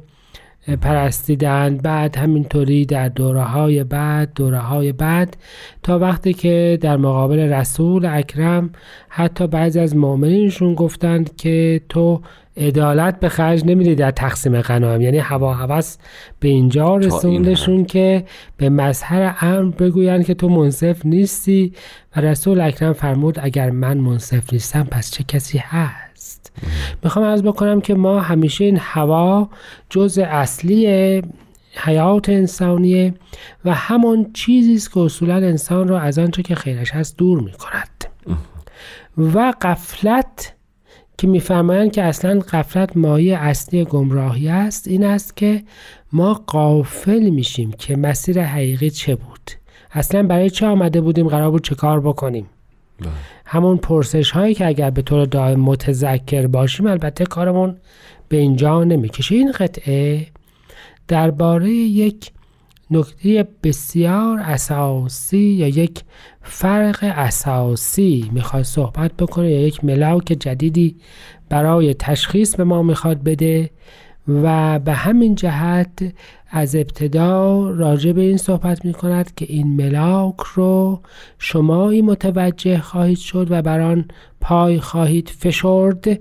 پرستیدند. 0.82 1.82
بعد 1.82 2.18
همینطوری 2.18 2.86
در 2.86 3.10
دوره 3.10 3.42
های 3.42 3.84
بعد 3.84 4.32
دوره 4.36 4.60
های 4.60 4.92
بعد 4.92 5.38
تا 5.84 6.00
وقتی 6.00 6.34
که 6.34 6.78
در 6.82 6.98
مقابل 6.98 7.40
رسول 7.40 8.06
اکرم 8.06 8.70
حتی 9.10 9.48
بعضی 9.48 9.80
از 9.80 9.96
مؤمنینشون 9.96 10.76
گفتند 10.76 11.36
که 11.36 11.82
تو 11.90 12.22
عدالت 12.58 13.20
به 13.20 13.30
خرج 13.30 13.66
نمیدی 13.66 13.96
در 13.96 14.12
تقسیم 14.12 14.62
غنایم. 14.62 15.02
یعنی 15.02 15.18
هوا 15.18 15.54
هوس 15.54 15.98
به 16.40 16.48
اینجا 16.48 16.98
رسوندشون 16.98 17.86
که 17.86 18.24
به 18.58 18.70
مظهر 18.70 19.36
امر 19.42 19.72
بگویند 19.72 20.26
که 20.26 20.34
تو 20.34 20.50
منصف 20.50 21.06
نیستی. 21.06 21.74
و 22.16 22.22
رسول 22.22 22.62
اکرم 22.62 22.94
فرمود 22.94 23.40
اگر 23.42 23.70
من 23.70 23.98
منصف 23.98 24.54
نیستم 24.54 24.84
پس 24.84 25.12
چه 25.12 25.24
کسی 25.24 25.58
هست؟ 25.58 26.01
می‌خوام 27.04 27.26
از 27.26 27.44
بکنم 27.44 27.82
که 27.82 27.94
ما 27.96 28.20
همیشه 28.20 28.66
این 28.66 28.78
هوا 28.82 29.50
جز 29.90 30.18
اصلی 30.18 31.22
حیات 31.74 32.30
انسانیه 32.30 33.14
و 33.66 33.74
همون 33.74 34.34
چیزی 34.34 34.76
است 34.76 34.94
که 34.94 35.00
اصولا 35.00 35.36
انسان 35.36 35.88
را 35.88 36.00
از 36.00 36.20
آنچه 36.20 36.44
که 36.44 36.56
خیرش 36.56 36.92
هست 36.92 37.18
دور 37.18 37.42
می‌کند. 37.42 38.06
و 39.18 39.54
قفلت 39.62 40.54
که 41.18 41.28
میفرمایند 41.28 41.92
که 41.92 42.04
اصلا 42.04 42.40
قفلت 42.40 42.98
مایه 42.98 43.38
اصلی 43.38 43.86
گمراهی 43.86 44.50
است 44.50 44.88
این 44.88 45.04
است 45.04 45.38
که 45.38 45.64
ما 46.12 46.34
قافل 46.34 47.30
میشیم 47.30 47.72
که 47.72 47.96
مسیر 47.96 48.44
حقیقی 48.44 48.90
چه 48.90 49.16
بود. 49.16 49.52
اصلا 49.92 50.24
برای 50.24 50.50
چه 50.50 50.68
آمده 50.68 51.02
بودیم؟ 51.02 51.28
قرار 51.28 51.52
بود 51.52 51.64
چه 51.64 51.76
کار 51.76 52.02
بکنیم. 52.02 52.46
همون 53.46 53.78
پرسش 53.78 54.32
هایی 54.32 54.54
که 54.54 54.68
اگر 54.68 54.90
به 54.90 55.02
طور 55.02 55.26
دائم 55.26 55.60
متذکر 55.60 56.48
باشیم 56.48 56.88
البته 56.88 57.26
کارمون 57.26 57.78
به 58.30 58.38
اینجا 58.38 58.84
نمی‌کشه. 58.84 59.36
این 59.36 59.52
قطعه 59.52 60.28
درباره 61.08 61.70
یک 61.72 62.32
نکته 62.92 63.48
بسیار 63.64 64.40
اساسی 64.40 65.38
یا 65.38 65.68
یک 65.68 66.02
فرق 66.42 67.00
اساسی 67.02 68.30
می‌خواد 68.34 68.64
صحبت 68.64 69.14
بکنه 69.14 69.52
یا 69.52 69.68
یک 69.68 69.84
ملاک 69.86 70.26
جدیدی 70.26 70.96
برای 71.50 71.94
تشخیص 71.94 72.56
به 72.56 72.64
ما 72.64 72.84
می‌خواد 72.84 73.24
بده. 73.24 73.70
و 74.28 74.80
به 74.80 74.94
همین 74.94 75.36
جهت 75.36 76.14
از 76.50 76.76
ابتدا 76.76 77.70
راجع 77.70 78.12
به 78.12 78.22
این 78.22 78.38
صحبت 78.38 78.86
می 78.86 78.94
کند 78.94 79.36
که 79.36 79.46
این 79.50 79.76
ملاک 79.76 80.40
رو 80.56 81.02
شمایی 81.40 82.02
متوجه 82.02 82.80
خواهید 82.80 83.18
شد 83.18 83.48
و 83.50 83.62
بران 83.62 84.06
پای 84.42 84.80
خواهید 84.80 85.30
فشرد 85.30 86.20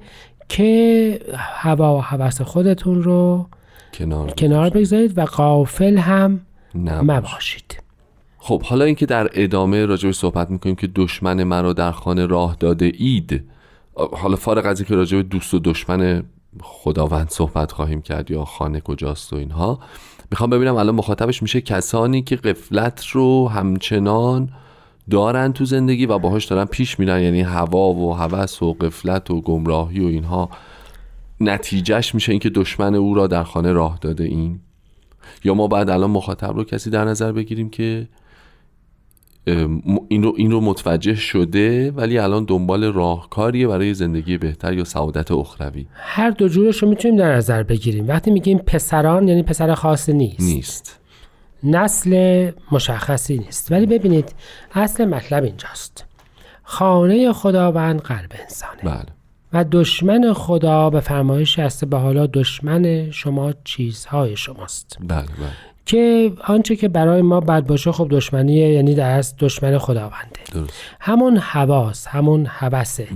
که 0.48 1.20
هوا 1.36 1.96
و 1.96 2.00
حوث 2.00 2.40
خودتون 2.40 3.02
رو 3.02 3.46
کنار, 3.94 4.30
کنار 4.30 4.70
بگذارید. 4.70 5.18
و 5.18 5.24
قافل 5.24 5.96
هم 5.98 6.40
مباشید. 6.74 7.82
خب 8.38 8.62
حالا 8.62 8.84
اینکه 8.84 9.06
در 9.06 9.30
ادامه 9.32 9.86
راجع 9.86 10.10
صحبت 10.10 10.50
می‌کنیم 10.50 10.74
که 10.74 10.86
دشمن 10.86 11.44
مرا 11.44 11.72
در 11.72 11.92
خانه 11.92 12.26
راه 12.26 12.56
داده 12.60 12.92
اید 12.98 13.44
حالا 13.94 14.36
فارغ 14.36 14.66
از 14.66 14.80
اینکه 14.80 14.94
راجع 14.94 15.16
به 15.16 15.22
دوست 15.22 15.54
و 15.54 15.58
دشمن 15.58 16.22
خداوند 16.62 17.28
صحبت 17.30 17.72
خواهیم 17.72 18.02
کرد 18.02 18.30
یا 18.30 18.44
خانه 18.44 18.80
کجاست 18.80 19.32
و 19.32 19.36
اینها. 19.36 19.80
می‌خوام 20.30 20.50
ببینم 20.50 20.76
الان 20.76 20.94
مخاطبش 20.94 21.42
میشه 21.42 21.60
کسانی 21.60 22.22
که 22.22 22.36
قفلت 22.36 23.06
رو 23.06 23.48
همچنان 23.48 24.50
دارن 25.10 25.52
تو 25.52 25.64
زندگی 25.64 26.06
و 26.06 26.18
باهاش 26.18 26.44
دارن 26.44 26.64
پیش 26.64 26.98
میرن 26.98 27.22
یعنی 27.22 27.40
هوا 27.40 27.92
و 27.92 28.14
هوس 28.14 28.62
و 28.62 28.72
قفلت 28.72 29.30
و 29.30 29.40
گمراهی 29.40 30.00
و 30.00 30.06
اینها. 30.06 30.50
نتیجهش 31.40 32.14
میشه 32.14 32.32
اینکه 32.32 32.50
دشمن 32.50 32.94
او 32.94 33.14
را 33.14 33.26
در 33.26 33.44
خانه 33.44 33.72
راه 33.72 33.98
داده 34.00 34.24
این. 34.24 34.60
یا 35.44 35.54
ما 35.54 35.68
بعد 35.68 35.90
الان 35.90 36.10
مخاطب 36.10 36.56
رو 36.56 36.64
کسی 36.64 36.90
در 36.90 37.04
نظر 37.04 37.32
بگیریم 37.32 37.70
که 37.70 38.08
این 39.44 40.22
رو, 40.22 40.34
این 40.36 40.50
رو 40.50 40.60
متوجه 40.60 41.14
شده 41.14 41.90
ولی 41.90 42.18
الان 42.18 42.44
دنبال 42.44 42.84
راهکاریه 42.84 43.68
برای 43.68 43.94
زندگی 43.94 44.38
بهتر 44.38 44.72
یا 44.72 44.84
سعادت 44.84 45.32
اخروی. 45.32 45.86
هر 45.94 46.30
دو 46.30 46.48
جورش 46.48 46.82
رو 46.82 46.88
می‌تونیم 46.88 47.16
در 47.16 47.34
نظر 47.34 47.62
بگیریم. 47.62 48.08
وقتی 48.08 48.30
میگیم 48.30 48.58
پسران 48.58 49.28
یعنی 49.28 49.42
پسر 49.42 49.74
خاص 49.74 50.08
نیست. 50.08 50.40
نیست. 50.40 51.00
نسل 51.64 52.50
مشخصی 52.72 53.38
نیست. 53.38 53.72
ولی 53.72 53.86
ببینید 53.86 54.34
اصل 54.74 55.04
مطلب 55.04 55.44
اینجاست. 55.44 56.04
خانه 56.62 57.32
خداوند 57.32 58.00
قلب 58.00 58.32
انسانه. 58.42 58.82
بله. 58.84 59.06
و 59.52 59.64
دشمن 59.72 60.32
خدا 60.32 60.90
به 60.90 61.00
فرمایش 61.00 61.58
هسته 61.58 61.86
به 61.86 61.98
حالا 61.98 62.26
دشمن 62.26 63.10
شما 63.10 63.52
چیزهای 63.64 64.36
شماست. 64.36 64.98
بله 65.00 65.22
بله. 65.22 65.69
که 65.90 66.32
آنچه 66.44 66.76
که 66.76 66.88
برای 66.88 67.22
ما 67.22 67.40
بد 67.40 67.66
باشه 67.66 67.92
خب 67.92 68.06
دشمنیه 68.10 68.68
یعنی 68.68 68.94
در 68.94 69.10
از 69.18 69.34
دشمن 69.38 69.78
خداونده. 69.78 70.40
درست. 70.52 70.72
همون 71.00 71.36
حواس 71.36 72.06
همون 72.06 72.46
حوسه 72.46 73.06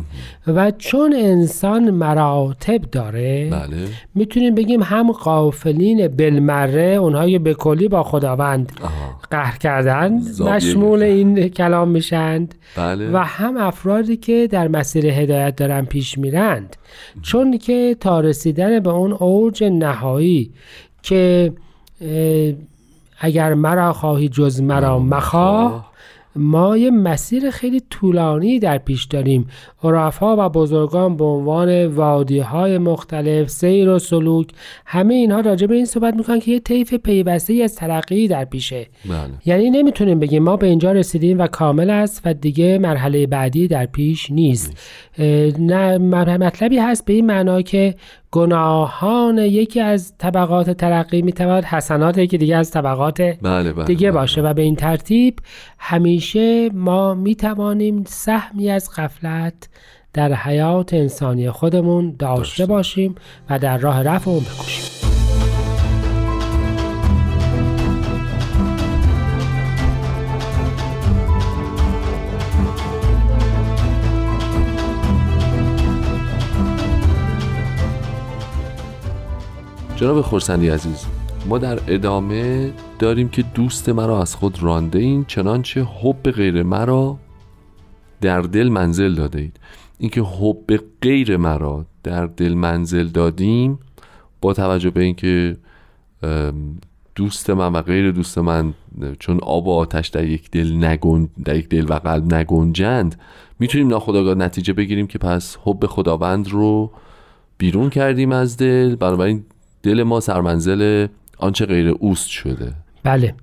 و 0.46 0.70
چون 0.70 1.14
انسان 1.18 1.90
مراتب 1.90 2.80
داره 2.80 3.50
بله. 3.50 3.88
می‌تونیم 4.14 4.54
بگیم 4.54 4.82
هم 4.82 5.12
قافلین 5.12 6.08
بلمره 6.08 6.82
اونهای 6.82 7.38
به 7.38 7.54
کلی 7.54 7.88
با 7.88 8.02
خداوند 8.02 8.72
قهر 9.30 9.58
کردن 9.58 10.20
مشمول 10.40 11.02
این 11.02 11.48
کلام 11.48 11.88
میشند. 11.88 12.54
بله. 12.76 13.10
و 13.12 13.16
هم 13.16 13.56
افرادی 13.56 14.16
که 14.16 14.48
در 14.50 14.68
مسیر 14.68 15.06
هدایت 15.06 15.56
دارن 15.56 15.84
پیش 15.84 16.18
میرند. 16.18 16.76
چون 17.22 17.58
که 17.58 17.96
تا 18.00 18.20
رسیدن 18.20 18.80
به 18.80 18.90
اون 18.90 19.12
اوج 19.12 19.64
نهایی 19.64 20.50
که 21.02 21.52
اگر 23.20 23.54
مرا 23.54 23.92
خواهی 23.92 24.28
جز 24.28 24.60
مرا 24.60 24.98
مخواه 24.98 25.94
ما 26.36 26.76
یه 26.76 26.90
مسیر 26.90 27.50
خیلی 27.50 27.82
طولانی 27.90 28.58
در 28.58 28.78
پیش 28.78 29.04
داریم. 29.04 29.48
عرفا 29.82 30.46
و 30.46 30.48
بزرگان 30.48 31.16
به 31.16 31.24
عنوان 31.24 31.86
وادی 31.86 32.38
های 32.38 32.78
مختلف 32.78 33.48
سیر 33.48 33.88
و 33.88 33.98
سلوک 33.98 34.48
همه 34.86 35.14
اینها 35.14 35.40
راجع 35.40 35.66
به 35.66 35.74
این 35.74 35.84
صحبت 35.84 36.14
می‌کنن 36.14 36.40
که 36.40 36.50
یه 36.50 36.60
طیف 36.60 36.94
پیوسته 36.94 37.60
از 37.64 37.74
ترقی 37.74 38.28
در 38.28 38.44
پیشه. 38.44 38.86
بله. 39.04 39.18
یعنی 39.46 39.70
نمی‌تونیم 39.70 40.20
بگیم 40.20 40.42
ما 40.42 40.56
به 40.56 40.66
اینجا 40.66 40.92
رسیدیم 40.92 41.38
و 41.38 41.46
کامل 41.46 41.90
است 41.90 42.22
و 42.24 42.34
دیگه 42.34 42.78
مرحله 42.78 43.26
بعدی 43.26 43.68
در 43.68 43.86
پیش 43.86 44.30
نیست. 44.30 44.72
نه 45.58 45.98
مطلبی 45.98 46.78
هست 46.78 47.04
به 47.04 47.12
این 47.12 47.26
معنا 47.26 47.62
که 47.62 47.94
گناهان 48.34 49.38
یکی 49.38 49.80
از 49.80 50.18
طبقات 50.18 50.70
ترقی 50.70 51.22
می‌تواند 51.22 51.64
حسنات 51.64 52.18
یکی 52.18 52.38
دیگه 52.38 52.56
از 52.56 52.70
طبقات 52.70 53.20
بله 53.20 53.72
بله 53.72 53.84
دیگه 53.84 54.10
بله. 54.10 54.20
باشه. 54.20 54.42
و 54.42 54.54
به 54.54 54.62
این 54.62 54.76
ترتیب 54.76 55.38
همیشه 55.78 56.70
ما 56.70 57.14
می‌توانیم 57.14 58.04
سهمی 58.06 58.70
از 58.70 58.90
غفلت 58.96 59.68
در 60.12 60.32
حیات 60.32 60.94
انسانی 60.94 61.50
خودمون 61.50 62.16
داشته 62.18 62.66
باشیم 62.66 63.14
و 63.50 63.58
در 63.58 63.78
راه 63.78 64.02
رفع 64.02 64.30
اون 64.30 64.40
بکشیم. 64.40 65.03
جناب 79.96 80.20
خورسندی 80.20 80.68
عزیز 80.68 81.06
ما 81.48 81.58
در 81.58 81.78
ادامه 81.88 82.72
داریم 82.98 83.28
که 83.28 83.44
دوست 83.54 83.88
مرا 83.88 84.22
از 84.22 84.34
خود 84.34 84.62
رانده 84.62 84.98
این 84.98 85.24
چنانچه 85.24 85.84
حب 85.84 86.30
غیر 86.30 86.62
مرا 86.62 87.18
در 88.20 88.40
دل 88.40 88.68
منزل 88.68 89.14
داده 89.14 89.40
اید 89.40 89.60
اینکه 89.98 90.22
حب 90.22 90.80
غیر 91.02 91.36
مرا 91.36 91.84
در 92.02 92.26
دل 92.26 92.54
منزل 92.54 93.06
دادیم 93.06 93.78
با 94.40 94.52
توجه 94.52 94.90
به 94.90 95.02
اینکه 95.02 95.56
دوست 97.14 97.50
من 97.50 97.72
و 97.72 97.82
غیر 97.82 98.10
دوست 98.10 98.38
من 98.38 98.74
چون 99.18 99.40
آب 99.42 99.66
و 99.66 99.70
آتش 99.70 100.08
در 100.08 100.24
یک 100.24 100.50
دل 100.50 100.84
نگن 100.84 101.28
در 101.44 101.56
یک 101.56 101.68
دل 101.68 101.86
و 101.88 101.94
قلب 101.94 102.34
نگنجند 102.34 103.20
می‌تونیم 103.58 103.88
ناخداگاه 103.88 104.34
نتیجه 104.34 104.72
بگیریم 104.72 105.06
که 105.06 105.18
پس 105.18 105.56
حب 105.64 105.86
خداوند 105.86 106.48
رو 106.48 106.90
بیرون 107.58 107.90
کردیم 107.90 108.32
از 108.32 108.56
دل. 108.56 108.96
بنابراین 108.96 109.44
دل 109.84 110.02
ما 110.02 110.20
سرمنزل 110.20 111.06
آنچه 111.38 111.66
غیر 111.66 111.88
اوست 111.88 112.28
شده. 112.28 112.72
بله. 113.02 113.34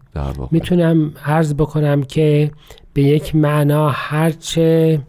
می‌تونم 0.51 1.13
عرض 1.25 1.53
بکنم 1.53 2.03
که 2.03 2.51
به 2.93 3.01
یک 3.01 3.35
معنا 3.35 3.89
هرچه 3.89 4.99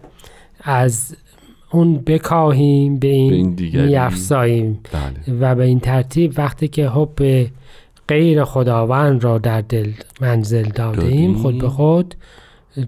از 0.61 1.17
اون 1.71 1.99
بکاهیم 1.99 2.99
به 2.99 3.09
این, 3.09 3.33
این 3.33 3.87
میافزاییم. 3.87 4.81
بله. 4.93 5.39
و 5.41 5.55
به 5.55 5.65
این 5.65 5.81
ترتیب 5.81 6.35
وقتی 6.37 6.69
که 6.69 6.89
حب 6.89 7.47
غیر 8.09 8.45
خداوند 8.45 9.25
را 9.25 9.39
در 9.39 9.61
دل 9.61 9.93
منزل 10.21 10.69
دادیم 10.69 11.39
خود 11.39 11.59
به 11.59 11.69
خود 11.69 12.15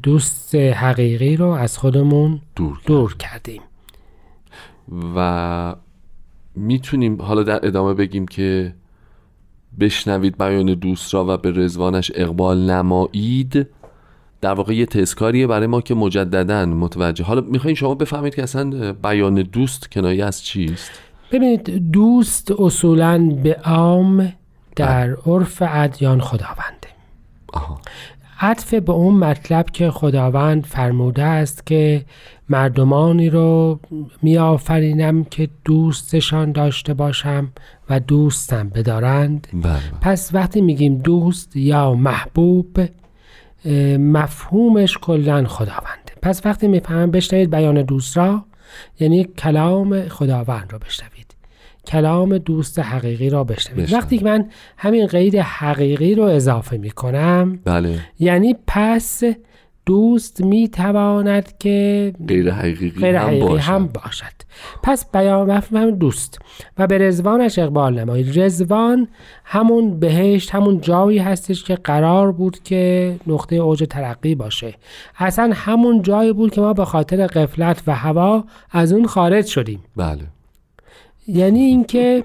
دوست 0.02 0.54
حقیقی 0.54 1.36
رو 1.36 1.46
از 1.46 1.78
خودمون 1.78 2.40
دور, 2.56 2.80
دور 2.86 3.16
کردیم. 3.16 3.62
و 5.16 5.74
می‌تونیم 6.56 7.22
حالا 7.22 7.42
در 7.42 7.66
ادامه 7.66 7.94
بگیم 7.94 8.26
که 8.26 8.74
بشنوید 9.80 10.38
بیان 10.38 10.66
دوست 10.66 11.14
را 11.14 11.24
و 11.28 11.36
به 11.36 11.50
رزوانش 11.50 12.12
اقبال 12.14 12.70
نمایید. 12.70 13.66
در 14.40 14.54
واقع 14.54 14.74
یه 14.74 14.86
تسکاریه 14.86 15.46
برای 15.46 15.66
ما 15.66 15.80
که 15.80 15.94
مجددا 15.94 16.66
متوجه. 16.66 17.24
حالا 17.24 17.40
می‌خواین 17.40 17.74
شما 17.74 17.94
بفهمید 17.94 18.34
که 18.34 18.42
اصلا 18.42 18.92
بیان 18.92 19.34
دوست 19.34 19.90
کنایه 19.90 20.24
از 20.24 20.42
چیست؟ 20.44 20.90
ببینید 21.32 21.90
دوست 21.92 22.50
اصولا 22.50 23.38
به 23.42 23.56
عام 23.64 24.32
در 24.76 25.16
عرف 25.26 25.62
ادیان 25.66 26.20
خداونده. 26.20 26.88
آها. 27.52 27.80
عطف 28.40 28.74
به 28.74 28.92
اون 28.92 29.14
مطلب 29.14 29.70
که 29.70 29.90
خداوند 29.90 30.66
فرموده 30.66 31.22
است 31.22 31.66
که 31.66 32.04
مردمانی 32.48 33.30
رو 33.30 33.80
میآفرینم 34.22 35.24
که 35.24 35.48
دوستشان 35.64 36.52
داشته 36.52 36.94
باشم 36.94 37.52
و 37.90 38.00
دوستم 38.00 38.68
بدارند. 38.68 39.46
بله. 39.52 39.78
پس 40.00 40.30
وقتی 40.34 40.60
میگیم 40.60 40.98
دوست 40.98 41.56
یا 41.56 41.94
محبوب 41.94 42.80
مفهومش 43.98 44.98
کلا 44.98 45.44
خداونده. 45.44 46.12
پس 46.22 46.46
وقتی 46.46 46.68
می‌فهمم 46.68 47.10
بشنوید 47.10 47.50
بیان 47.50 47.82
دوست 47.82 48.16
را 48.16 48.44
یعنی 49.00 49.24
کلام 49.24 50.08
خداوند 50.08 50.72
رو 50.72 50.78
بشنوید. 50.78 51.13
کلام 51.86 52.38
دوست 52.38 52.78
حقیقی 52.78 53.30
را 53.30 53.44
بشنوید. 53.44 53.92
وقتی 53.92 54.18
که 54.18 54.24
من 54.24 54.48
همین 54.76 55.06
قید 55.06 55.36
حقیقی 55.36 56.14
رو 56.14 56.22
اضافه 56.22 56.76
می 56.76 56.90
کنم 56.90 57.58
بله. 57.64 57.98
یعنی 58.18 58.56
پس 58.66 59.22
دوست 59.86 60.40
می 60.40 60.68
تواند 60.68 61.58
که 61.58 62.12
غیر 62.28 62.50
حقیقی, 62.50 62.90
غیر 62.90 63.18
حقیقی 63.18 63.56
هم, 63.56 63.86
باشد. 63.86 64.24
پس 64.82 65.10
بیان 65.12 65.50
مفهوم 65.50 65.90
دوست. 65.90 66.38
و 66.78 66.86
به 66.86 66.98
رزوانش 66.98 67.58
اقبال 67.58 68.00
نمایید. 68.00 68.40
رزوان 68.40 69.08
همون 69.44 70.00
بهشت 70.00 70.54
همون 70.54 70.80
جایی 70.80 71.18
هستش 71.18 71.64
که 71.64 71.74
قرار 71.74 72.32
بود 72.32 72.62
که 72.62 73.16
نقطه 73.26 73.56
اوج 73.56 73.84
ترقی 73.90 74.34
باشه. 74.34 74.74
اصلا 75.18 75.52
همون 75.54 76.02
جایی 76.02 76.32
بود 76.32 76.50
که 76.50 76.60
ما 76.60 76.72
به 76.72 76.84
خاطر 76.84 77.26
قفلت 77.26 77.82
و 77.86 77.94
هوا 77.94 78.44
از 78.70 78.92
اون 78.92 79.06
خارج 79.06 79.46
شدیم. 79.46 79.80
بله. 79.96 80.22
یعنی 81.28 81.60
اینکه 81.60 82.22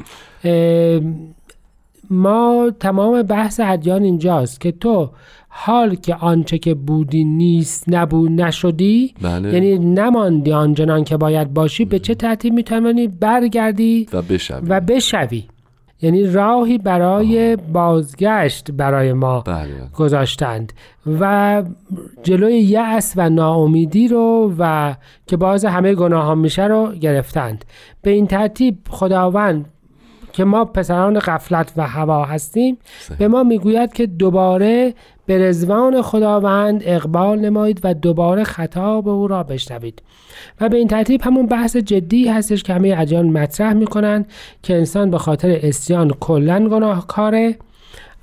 ما 2.09 2.71
تمام 2.79 3.21
بحث 3.21 3.59
ادیان 3.63 4.03
اینجاست 4.03 4.61
که 4.61 4.71
تو 4.71 5.09
حال 5.49 5.95
که 5.95 6.15
آنچه 6.15 6.57
که 6.57 6.73
بودی 6.73 7.23
نیست 7.23 7.83
نبود 7.87 8.31
نشدی 8.31 9.13
بله. 9.21 9.53
یعنی 9.53 9.79
نماندی 9.79 10.51
آنجنان 10.51 11.03
که 11.03 11.17
باید 11.17 11.53
باشی 11.53 11.85
به 11.85 11.99
چه 11.99 12.15
ترتیب 12.15 12.53
می‌توانی 12.53 13.07
برگردی 13.07 14.07
و 14.13 14.21
بشوی 14.21 14.67
و 14.67 14.79
بشوی 14.79 15.43
یعنی 16.01 16.27
راهی 16.27 16.77
برای 16.77 17.55
بازگشت 17.55 18.71
برای 18.71 19.13
ما 19.13 19.39
بله. 19.39 19.67
گذاشتند 19.95 20.73
و 21.19 21.63
جلوی 22.23 22.59
یأس 22.59 23.13
و 23.17 23.29
ناامیدی 23.29 24.07
رو 24.07 24.53
و 24.59 24.95
که 25.27 25.37
باز 25.37 25.65
همه 25.65 25.95
گناه 25.95 26.35
میشه 26.35 26.67
رو 26.67 26.91
گرفتند 26.91 27.65
به 28.01 28.11
این 28.11 28.27
ترتیب 28.27 28.77
خداوند 28.89 29.65
که 30.39 30.45
ما 30.45 30.65
پسران 30.65 31.19
قفلت 31.19 31.73
و 31.77 31.87
هوا 31.87 32.25
هستیم 32.25 32.77
به 33.17 33.27
ما 33.27 33.43
می‌گوید 33.43 33.93
که 33.93 34.05
دوباره 34.05 34.93
به 35.25 35.49
رزوان 35.49 36.01
خداوند 36.01 36.81
اقبال 36.85 37.39
نمایید 37.39 37.79
و 37.83 37.93
دوباره 37.93 38.43
خطاب 38.43 39.07
او 39.07 39.27
را 39.27 39.43
بشنوید. 39.43 40.01
و 40.61 40.69
به 40.69 40.77
این 40.77 40.87
ترتیب 40.87 41.21
همون 41.21 41.45
بحث 41.45 41.75
جدی 41.77 42.27
هستش 42.27 42.63
که 42.63 42.73
همه 42.73 42.95
ادیان 42.97 43.29
مطرح 43.29 43.73
می‌کنن 43.73 44.25
که 44.63 44.75
انسان 44.75 45.11
به 45.11 45.17
خاطر 45.17 45.59
اسیان 45.63 46.09
کلا 46.19 46.69
گناهکاره 46.69 47.55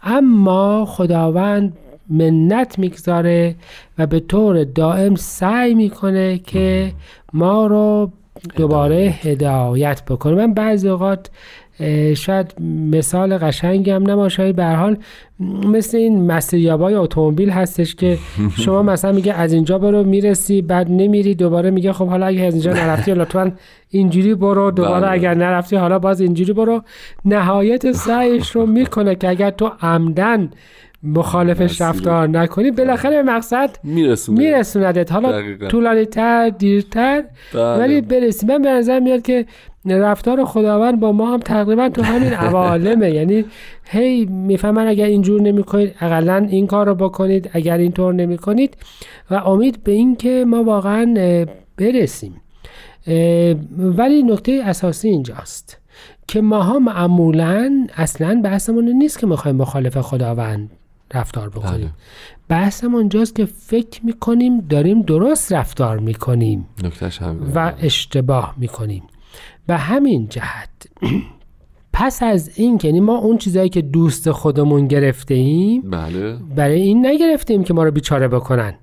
اما 0.02 0.84
خداوند 0.84 1.76
منت 2.10 2.78
می‌گذاره 2.78 3.54
و 3.98 4.06
به 4.06 4.20
طور 4.20 4.64
دائم 4.64 5.14
سعی 5.14 5.74
می‌کنه 5.74 6.38
که 6.38 6.92
ما 7.32 7.66
رو 7.66 8.10
دوباره 8.56 9.14
هدایت 9.22 10.02
بکنه. 10.04 10.34
من 10.34 10.54
بعضی 10.54 10.88
اوقات 10.88 11.30
شاید 12.16 12.54
مثال 12.90 13.38
قشنگی 13.38 13.90
هم 13.90 14.10
نباشه 14.10 14.52
به 14.52 14.64
حال 14.64 14.96
مثل 15.66 15.96
این 15.96 16.26
مسیریابای 16.32 16.94
اتومبیل 16.94 17.50
هستش 17.50 17.94
که 17.94 18.18
شما 18.64 18.82
مثلا 18.82 19.12
میگه 19.12 19.32
از 19.32 19.52
اینجا 19.52 19.78
برو 19.78 20.04
می‌رسی 20.04 20.62
بعد 20.62 20.90
نمیری 20.90 21.34
دوباره 21.34 21.70
میگه 21.70 21.92
خب 21.92 22.08
حالا 22.08 22.26
اگه 22.26 22.42
از 22.42 22.54
اینجا 22.54 22.72
نرفتی 22.72 23.14
لطفا 23.14 23.52
اینجوری 23.90 24.34
برو 24.34 24.70
دوباره 24.70 25.00
بله. 25.00 25.10
اگر 25.10 25.34
نرفتی 25.34 25.76
حالا 25.76 25.98
باز 25.98 26.20
اینجوری 26.20 26.52
برو 26.52 26.82
نهایت 27.24 27.92
سعیش 27.92 28.50
رو 28.50 28.66
می‌کنه 28.66 29.14
که 29.14 29.28
اگر 29.28 29.50
تو 29.50 29.70
عمدن 29.80 30.50
مخالفش 31.06 31.80
رفتار 31.80 32.28
نکنی 32.28 32.70
بالاخره 32.70 33.22
به 33.22 33.32
مقصد 33.32 33.70
میرسوندت. 34.28 35.12
حالا 35.12 35.42
طولانی 35.68 36.04
تر 36.04 36.48
دیرتر 36.48 37.24
بله. 37.54 37.78
ولی 37.78 38.00
برسی 38.00 38.46
من 38.46 38.62
به 38.62 38.70
نظر 38.70 39.00
میاد 39.00 39.22
که 39.22 39.46
رفتار 39.86 40.44
خداوند 40.44 41.00
با 41.00 41.12
ما 41.12 41.32
هم 41.32 41.40
تقریبا 41.40 41.88
تو 41.88 42.02
همین 42.02 42.32
عوالمه. 42.46 43.10
یعنی 43.10 43.44
هی 43.84 44.24
می‌فهمن 44.26 44.86
اگر 44.86 45.06
اینجور 45.06 45.40
نمی 45.40 45.64
کنید 45.64 45.94
اقلا 46.00 46.46
این 46.50 46.66
کار 46.66 46.86
رو 46.86 46.94
بکنید 46.94 47.50
اگر 47.52 47.78
اینطور 47.78 48.14
نمی 48.14 48.38
کنید 48.38 48.76
و 49.30 49.34
امید 49.34 49.84
به 49.84 49.92
این 49.92 50.16
که 50.16 50.44
ما 50.48 50.64
واقعا 50.64 51.14
برسیم. 51.78 52.40
ولی 53.78 54.22
نکته 54.22 54.62
اساسی 54.64 55.08
اینجاست 55.08 55.78
که 56.28 56.40
ماها 56.40 56.78
معمولا 56.78 57.86
اصلا 57.96 58.40
بحثمون 58.44 58.88
نیست 58.88 59.18
که 59.18 59.26
می‌خوایم 59.26 59.56
مخالف 59.56 59.98
خداوند 59.98 60.70
رفتار 61.14 61.48
بکنیم. 61.48 61.80
بله. 61.80 61.90
بحثم 62.48 62.94
اونجاست 62.94 63.34
که 63.34 63.44
فکر 63.44 64.06
می‌کنیم 64.06 64.60
داریم 64.60 65.02
درست 65.02 65.52
رفتار 65.52 65.98
می‌کنیم 65.98 66.66
و 67.54 67.72
اشتباه 67.80 68.54
می‌کنیم. 68.56 69.02
به 69.66 69.76
همین 69.76 70.28
جهت 70.28 70.70
پس 71.92 72.22
از 72.22 72.50
این 72.58 72.78
که 72.78 72.88
یعنی 72.88 73.00
ما 73.00 73.16
اون 73.16 73.38
چیزایی 73.38 73.68
که 73.68 73.82
دوست 73.82 74.30
خودمون 74.30 74.86
گرفته 74.86 75.34
ایم 75.34 75.90
بله. 75.90 76.36
برای 76.56 76.80
این 76.80 77.06
نگرفتیم 77.06 77.64
که 77.64 77.74
ما 77.74 77.84
رو 77.84 77.90
بیچاره 77.90 78.28
بکنن. 78.28 78.74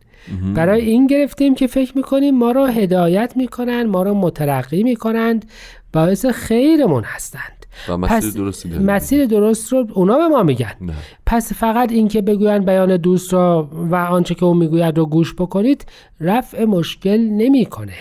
برای 0.55 0.81
این 0.81 1.07
گرفتیم 1.07 1.55
که 1.55 1.67
فکر 1.67 1.97
می‌کنیم 1.97 2.37
ما 2.37 2.51
رو 2.51 2.65
هدایت 2.65 3.33
می‌کنن 3.35 3.83
ما 3.83 4.03
رو 4.03 4.13
مترقی 4.13 4.83
می‌کنند 4.83 5.45
باعث 5.93 6.25
خیرمون 6.25 7.03
هستند 7.03 7.52
و 7.89 7.97
مسیر 7.97 8.31
درستی 8.31 8.69
مسیر 8.69 9.25
درست 9.25 9.73
رو 9.73 9.87
اونا 9.93 10.17
به 10.17 10.27
ما 10.27 10.43
میگن. 10.43 10.73
پس 11.25 11.53
فقط 11.53 11.91
اینکه 11.91 12.21
بگوین 12.21 12.59
بیان 12.59 12.97
دوست 12.97 13.33
رو 13.33 13.69
و 13.73 13.95
آنچه 13.95 14.35
که 14.35 14.45
اون 14.45 14.57
می‌گوید 14.57 14.97
رو 14.97 15.05
گوش 15.05 15.33
بکنید 15.33 15.85
رفع 16.19 16.65
مشکل 16.65 17.17
نمی‌کنه. 17.19 17.93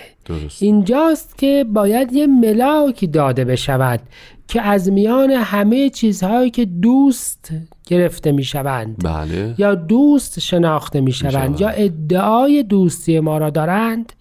اینجاست 0.61 1.39
که 1.39 1.65
باید 1.73 2.13
یه 2.13 2.27
ملاکی 2.27 3.07
داده 3.07 3.45
بشود 3.45 4.01
که 4.49 4.63
از 4.63 4.93
میان 4.93 5.31
همه 5.31 5.91
چیزهایی 5.91 6.51
که 6.51 6.65
دوست 6.65 7.51
گرفته 7.87 8.33
می‌شوند 8.33 8.97
بله. 9.05 9.55
یا 9.59 9.75
دوست 9.75 10.41
شناخته 10.41 11.01
می‌شوند 11.01 11.61
یا 11.61 11.69
ادعای 11.69 12.63
دوستی 12.63 13.21
ما 13.21 13.39
را 13.39 13.51
دارند 13.51 14.13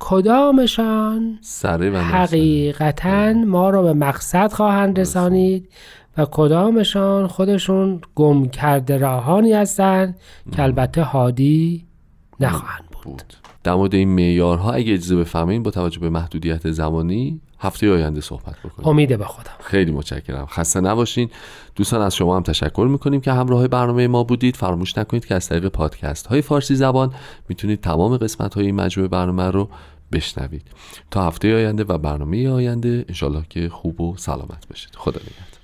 کدامشان 0.00 1.38
حقیقتا 1.94 3.32
ما 3.32 3.70
را 3.70 3.82
به 3.82 3.92
مقصد 3.92 4.52
خواهند 4.52 5.00
رسانید 5.00 5.72
و 6.18 6.26
کدامشان 6.30 7.26
خودشون 7.26 8.00
گم 8.14 8.48
کرده 8.48 8.98
راهانی 8.98 9.52
هستند 9.52 10.18
که 10.52 10.62
البته 10.62 11.02
هادی 11.02 11.86
نخواهند 12.40 12.84
بود, 13.02 13.22
در 13.68 13.74
مورد 13.74 13.94
این 13.94 14.08
معیارها 14.08 14.72
اگه 14.72 14.94
اجازه 14.94 15.16
بفهمین 15.16 15.62
با 15.62 15.70
توجه 15.70 16.00
به 16.00 16.10
محدودیت 16.10 16.70
زمانی 16.70 17.40
هفته 17.58 17.92
آینده 17.92 18.20
صحبت 18.20 18.58
بکنیم. 18.64 18.88
امید 18.88 19.18
به 19.18 19.24
خودم 19.24 19.50
خیلی 19.60 19.90
متشکرم. 19.90 20.46
خسته 20.46 20.80
نباشین. 20.80 21.30
دوستان 21.76 22.00
از 22.02 22.16
شما 22.16 22.36
هم 22.36 22.42
تشکر 22.42 22.88
می‌کنیم 22.90 23.20
که 23.20 23.32
همراه 23.32 23.68
برنامه 23.68 24.06
ما 24.06 24.24
بودید. 24.24 24.56
فراموش 24.56 24.98
نکنید 24.98 25.26
که 25.26 25.34
از 25.34 25.48
طریق 25.48 25.68
پادکست 25.68 26.26
های 26.26 26.42
فارسی 26.42 26.74
زبان 26.74 27.14
می‌تونید 27.48 27.80
تمام 27.80 28.16
قسمت 28.16 28.54
های 28.54 28.66
این 28.66 28.74
مجموعه 28.74 29.08
برنامه 29.08 29.50
رو 29.50 29.68
بشنوید. 30.12 30.62
تا 31.10 31.26
هفته 31.26 31.54
آینده 31.54 31.84
و 31.84 31.98
برنامه 31.98 32.48
آینده 32.48 33.04
انشالله 33.08 33.42
که 33.50 33.68
خوب 33.68 34.00
و 34.00 34.14
سلامت 34.16 34.68
باشید. 34.68 34.90
خدا 34.96 35.20
نگهدار. 35.20 35.57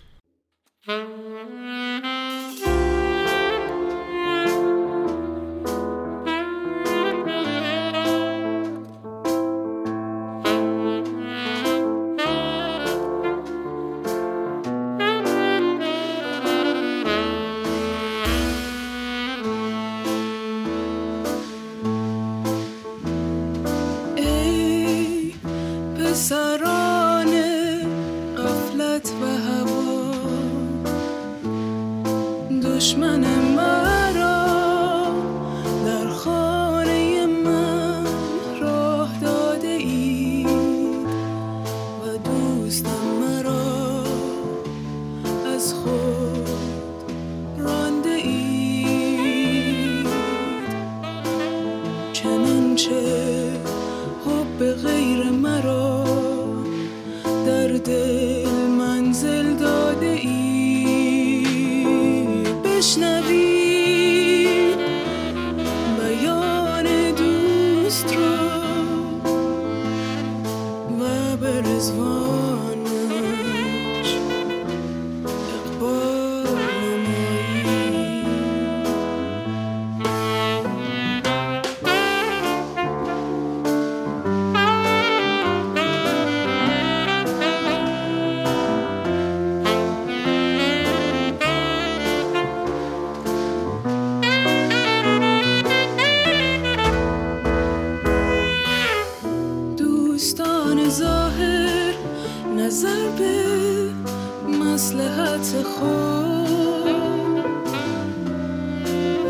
مسلحت 104.61 105.63
خود. 105.63 106.35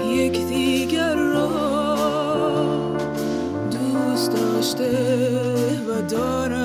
یک 0.08 0.46
دیگر 0.46 1.14
را 1.14 1.56
دوست 3.70 4.32
داشته 4.32 4.90
و 5.88 6.02
دارد 6.02 6.63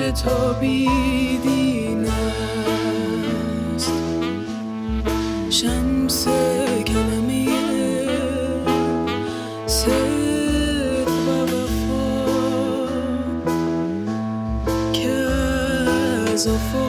بشتابی 0.00 0.88
دین 1.42 2.06
است 3.74 3.92
شمس 5.50 6.28
کلمه 6.86 7.48
صدق 9.66 11.08
و 11.08 11.44
وفا. 11.44 12.88
که 14.92 15.12
از 16.32 16.46
افق 16.46 16.85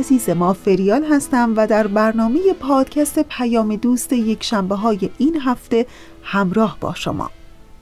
عزیز 0.00 0.30
ما 0.30 0.52
فریال 0.52 1.04
هستم 1.04 1.52
و 1.56 1.66
در 1.66 1.86
برنامه 1.86 2.52
پادکست 2.60 3.18
پیام 3.18 3.76
دوست 3.76 4.12
یک 4.12 4.42
شنبه 4.42 4.74
های 4.74 5.10
این 5.18 5.40
هفته 5.40 5.86
همراه 6.22 6.76
با 6.80 6.94
شما. 6.94 7.30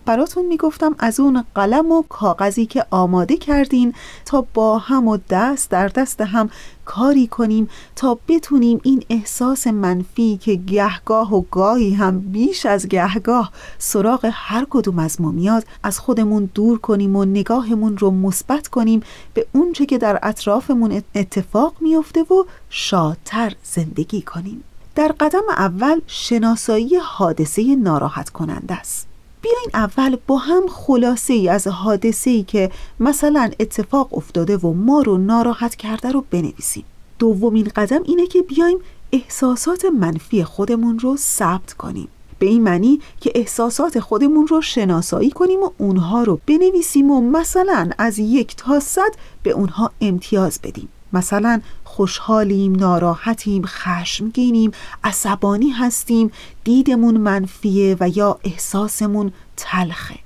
براتون 0.09 0.47
می‌گفتم 0.47 0.94
از 0.99 1.21
اون 1.21 1.44
قلم 1.55 1.92
و 1.92 2.03
کاغذی 2.03 2.66
که 2.66 2.85
آماده 2.90 3.37
کردین 3.37 3.94
تا 4.25 4.47
با 4.55 4.79
هم 4.79 5.09
و 5.09 5.18
دست 5.31 5.71
در 5.71 5.88
دست 5.88 6.21
هم 6.21 6.51
کاری 6.85 7.27
کنیم 7.27 7.68
تا 7.97 8.18
بتونیم 8.29 8.81
این 8.83 9.03
احساس 9.11 9.66
منفی 9.66 10.37
که 10.37 10.55
گهگاه 10.55 11.35
و 11.35 11.44
گاهی 11.51 11.94
هم 11.94 12.21
بیش 12.21 12.66
از 12.66 12.88
گهگاه 12.88 13.53
سراغ 13.79 14.31
هر 14.33 14.66
کدوم 14.71 14.99
از 14.99 15.21
ما 15.21 15.31
میاد 15.31 15.64
از 15.83 15.99
خودمون 15.99 16.51
دور 16.55 16.79
کنیم 16.79 17.16
و 17.16 17.25
نگاهمون 17.25 17.99
رو 17.99 18.11
مثبت 18.11 18.68
کنیم 18.68 19.03
به 19.35 19.47
اونچه 19.53 19.87
که 19.87 19.99
در 19.99 20.18
اطرافمون 20.23 21.03
اتفاق 21.14 21.75
میفته 21.81 22.23
و 22.23 22.44
شادتر 22.71 23.53
زندگی 23.62 24.23
کنیم. 24.23 24.64
در 24.94 25.14
قدم 25.21 25.44
اول 25.49 26.01
شناسایی 26.07 26.97
حادثه 26.97 27.77
ناراحت 27.77 28.31
کننده 28.31 28.75
است. 28.75 29.09
بیاین 29.42 29.70
اول 29.74 30.16
با 30.27 30.37
هم 30.37 30.62
خلاصه 30.68 31.35
ای 31.35 31.48
از 31.48 31.66
حادثه 31.66 32.31
ای 32.31 32.42
که 32.42 32.70
مثلا 33.01 33.51
اتفاق 33.61 34.14
افتاده 34.18 34.57
و 34.57 34.72
ما 34.72 35.03
رو 35.03 35.18
ناراحت 35.18 35.74
کرده 35.74 36.12
رو 36.12 36.24
بنویسیم. 36.31 36.85
دومین 37.18 37.70
قدم 37.77 38.03
اینه 38.05 38.27
که 38.27 38.42
بیایم 38.42 38.79
احساسات 39.12 39.85
منفی 39.85 40.44
خودمون 40.44 40.98
رو 40.98 41.16
ثبت 41.16 41.72
کنیم. 41.72 42.09
به 42.38 42.46
این 42.46 42.62
معنی 42.62 43.01
که 43.20 43.33
احساسات 43.35 44.01
خودمون 44.01 44.46
رو 44.46 44.61
شناسایی 44.61 45.31
کنیم 45.31 45.62
و 45.62 45.70
اونها 45.79 46.22
رو 46.22 46.40
بنویسیم 46.46 47.11
و 47.11 47.20
مثلا 47.20 47.90
از 47.98 48.18
یک 48.18 48.57
تا 48.57 48.81
صد 48.81 49.11
به 49.42 49.51
اونها 49.51 49.90
امتیاز 50.01 50.61
بدیم. 50.62 50.88
مثلا 51.12 51.61
خوشحالیم، 51.85 52.73
ناراحتیم، 52.73 53.62
خشمگینیم، 53.66 54.71
عصبانی 55.05 55.71
هستیم، 55.71 56.31
دیدمون 56.64 57.16
منفیه 57.16 57.97
و 58.01 58.09
یا 58.09 58.38
احساسمون 58.44 59.33
تلخه. 59.57 60.18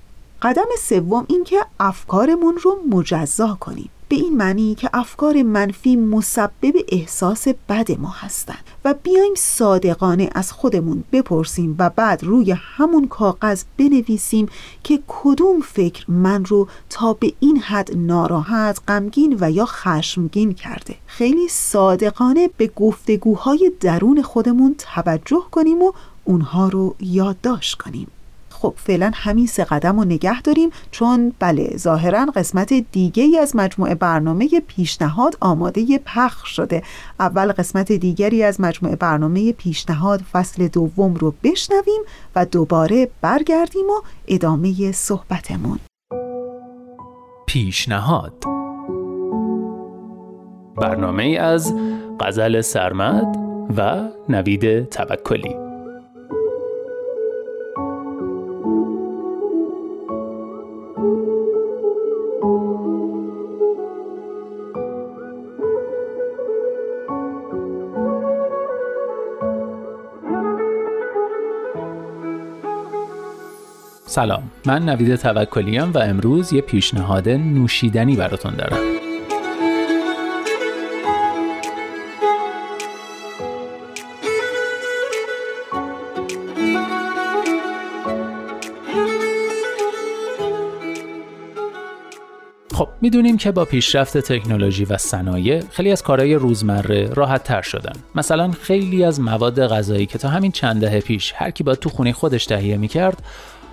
قدم 0.43 0.67
سوم 0.79 1.25
این 1.29 1.45
که 1.45 1.57
افکارمون 1.81 2.59
رو 2.63 2.79
مجزا 2.91 3.57
کنیم. 3.61 3.91
به 4.13 4.19
این 4.19 4.37
معنی 4.37 4.75
که 4.75 4.91
افکار 4.93 5.43
منفی 5.43 5.97
مسبب 5.97 6.75
احساس 6.89 7.49
بد 7.49 7.99
ما 7.99 8.09
هستند 8.09 8.65
و 8.85 8.95
بیایم 9.03 9.35
صادقانه 9.37 10.31
از 10.35 10.53
خودمون 10.53 11.05
بپرسیم 11.13 11.77
و 11.79 11.91
بعد 11.91 12.25
روی 12.25 12.51
همون 12.51 13.09
کاغذ 13.09 13.65
بنویسیم 13.79 14.49
که 14.85 15.03
کدوم 15.09 15.61
فکر 15.61 16.11
من 16.11 16.45
رو 16.45 16.69
تا 16.91 17.13
به 17.13 17.33
این 17.41 17.59
حد 17.59 17.97
ناراحت، 17.97 18.81
غمگین 18.89 19.37
و 19.41 19.51
یا 19.51 19.67
خشمگین 19.67 20.55
کرده. 20.55 20.95
خیلی 21.07 21.49
صادقانه 21.49 22.51
به 22.57 22.67
گفتگوهای 22.77 23.73
درون 23.81 24.23
خودمون 24.23 24.75
توجه 24.79 25.43
کنیم 25.51 25.83
و 25.83 25.93
اونها 26.25 26.69
رو 26.69 26.95
یادداشت 27.01 27.75
کنیم. 27.79 28.07
خب 28.63 28.75
فعلا 28.77 29.11
همین 29.15 29.47
سه 29.47 29.65
قدم 29.65 29.99
رو 29.99 30.05
نگه 30.05 30.43
داریم 30.43 30.71
چون 30.91 31.33
بله 31.39 31.77
ظاهرا 31.77 32.27
قسمت 32.27 32.73
دیگه 32.73 33.23
ای 33.23 33.39
از 33.39 33.57
مجموعه 33.57 33.95
برنامه 33.95 34.49
پیشنهاد 34.67 35.37
آماده 35.41 36.01
پخش 36.05 36.49
شده. 36.57 36.83
اول 37.21 37.53
قسمت 37.53 37.93
دیگری 37.93 38.43
از 38.43 38.61
مجموعه 38.61 38.97
برنامه 38.97 39.53
پیشنهاد 39.53 40.21
فصل 40.33 40.69
دوم 40.69 41.15
رو 41.15 41.35
بشنویم 41.43 42.03
و 42.37 42.47
دوباره 42.47 43.09
برگردیم 43.21 43.87
و 43.87 44.03
ادامه 44.29 44.93
صحبتمون. 44.93 45.79
پیشنهاد. 47.47 48.45
برنامه 50.77 51.25
از 51.41 51.75
غزل 52.21 52.61
سرمد 52.61 53.37
و 53.77 54.09
نوید 54.29 54.89
توکلی. 54.89 55.72
سلام. 74.13 74.43
من 74.67 74.89
نوید 74.89 75.17
توکلیم 75.17 75.93
و 75.93 75.99
امروز 75.99 76.53
یه 76.53 76.61
پیشنهاد 76.61 77.29
نوشیدنی 77.29 78.17
براتون 78.17 78.55
دارم. 78.55 78.77
خب 92.75 92.89
می‌دونیم 93.01 93.37
که 93.37 93.53
با 93.53 93.65
پیشرفت 93.65 94.19
تکنولوژی 94.19 94.85
و 94.85 94.97
صنایع 94.97 95.63
خیلی 95.71 95.93
از 95.93 96.03
کارهای 96.03 96.35
روزمره 96.35 97.11
راحت 97.15 97.45
تر 97.45 97.63
شدن. 97.63 97.93
مثلا 98.15 98.51
خیلی 98.51 99.05
از 99.05 99.21
مواد 99.21 99.67
غذایی 99.67 100.07
که 100.07 100.19
تا 100.19 100.29
همین 100.29 100.53
چند 100.53 100.81
دهه 100.81 101.01
پیش 101.01 101.33
هر 101.37 101.51
کی 101.51 101.65
با 101.65 101.75
تو 101.75 101.89
خونه 101.89 102.13
خودش 102.13 102.47
تهیه 102.47 102.77
می‌کرد 102.77 103.23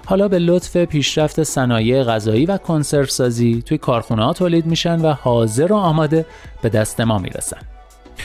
حالا 0.10 0.28
به 0.28 0.40
لطف 0.40 0.78
پیشرفت 0.78 1.44
صنایع 1.44 2.04
غذایی 2.04 2.46
و 2.46 2.58
کنسرو 2.58 3.06
سازی 3.06 3.64
توی 3.66 3.78
کارخونه 3.78 4.26
ها 4.26 4.34
تولید 4.34 4.66
میشن 4.66 5.02
و 5.02 5.14
حاضر 5.14 5.74
و 5.74 5.76
آماده 5.76 6.26
به 6.62 6.70
دست 6.70 7.02
ما 7.02 7.18
می‌رسن. 7.18 7.58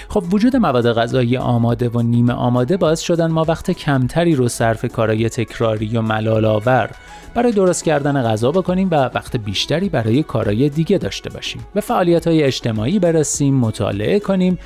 خب 0.08 0.24
وجود 0.30 0.56
مواد 0.56 0.92
غذایی 0.92 1.36
آماده 1.36 1.88
و 1.88 2.02
نیمه 2.02 2.32
آماده 2.32 2.76
باعث 2.76 3.00
شدن 3.00 3.26
ما 3.26 3.44
وقت 3.48 3.70
کمتری 3.70 4.34
رو 4.34 4.48
صرف 4.48 4.84
کارهای 4.84 5.28
تکراری 5.28 5.96
و 5.96 6.02
ملال 6.02 6.44
آور 6.44 6.90
برای 7.34 7.52
درست 7.52 7.84
کردن 7.84 8.22
غذا 8.22 8.52
بکنیم 8.52 8.88
و 8.90 8.94
وقت 8.94 9.36
بیشتری 9.36 9.88
برای 9.88 10.22
کارهای 10.22 10.68
دیگه 10.68 10.98
داشته 10.98 11.30
باشیم 11.30 11.66
به 11.74 11.80
فعالیت 11.80 12.26
های 12.26 12.42
اجتماعی 12.42 12.98
برسیم 12.98 13.54
مطالعه 13.54 14.20
کنیم 14.20 14.58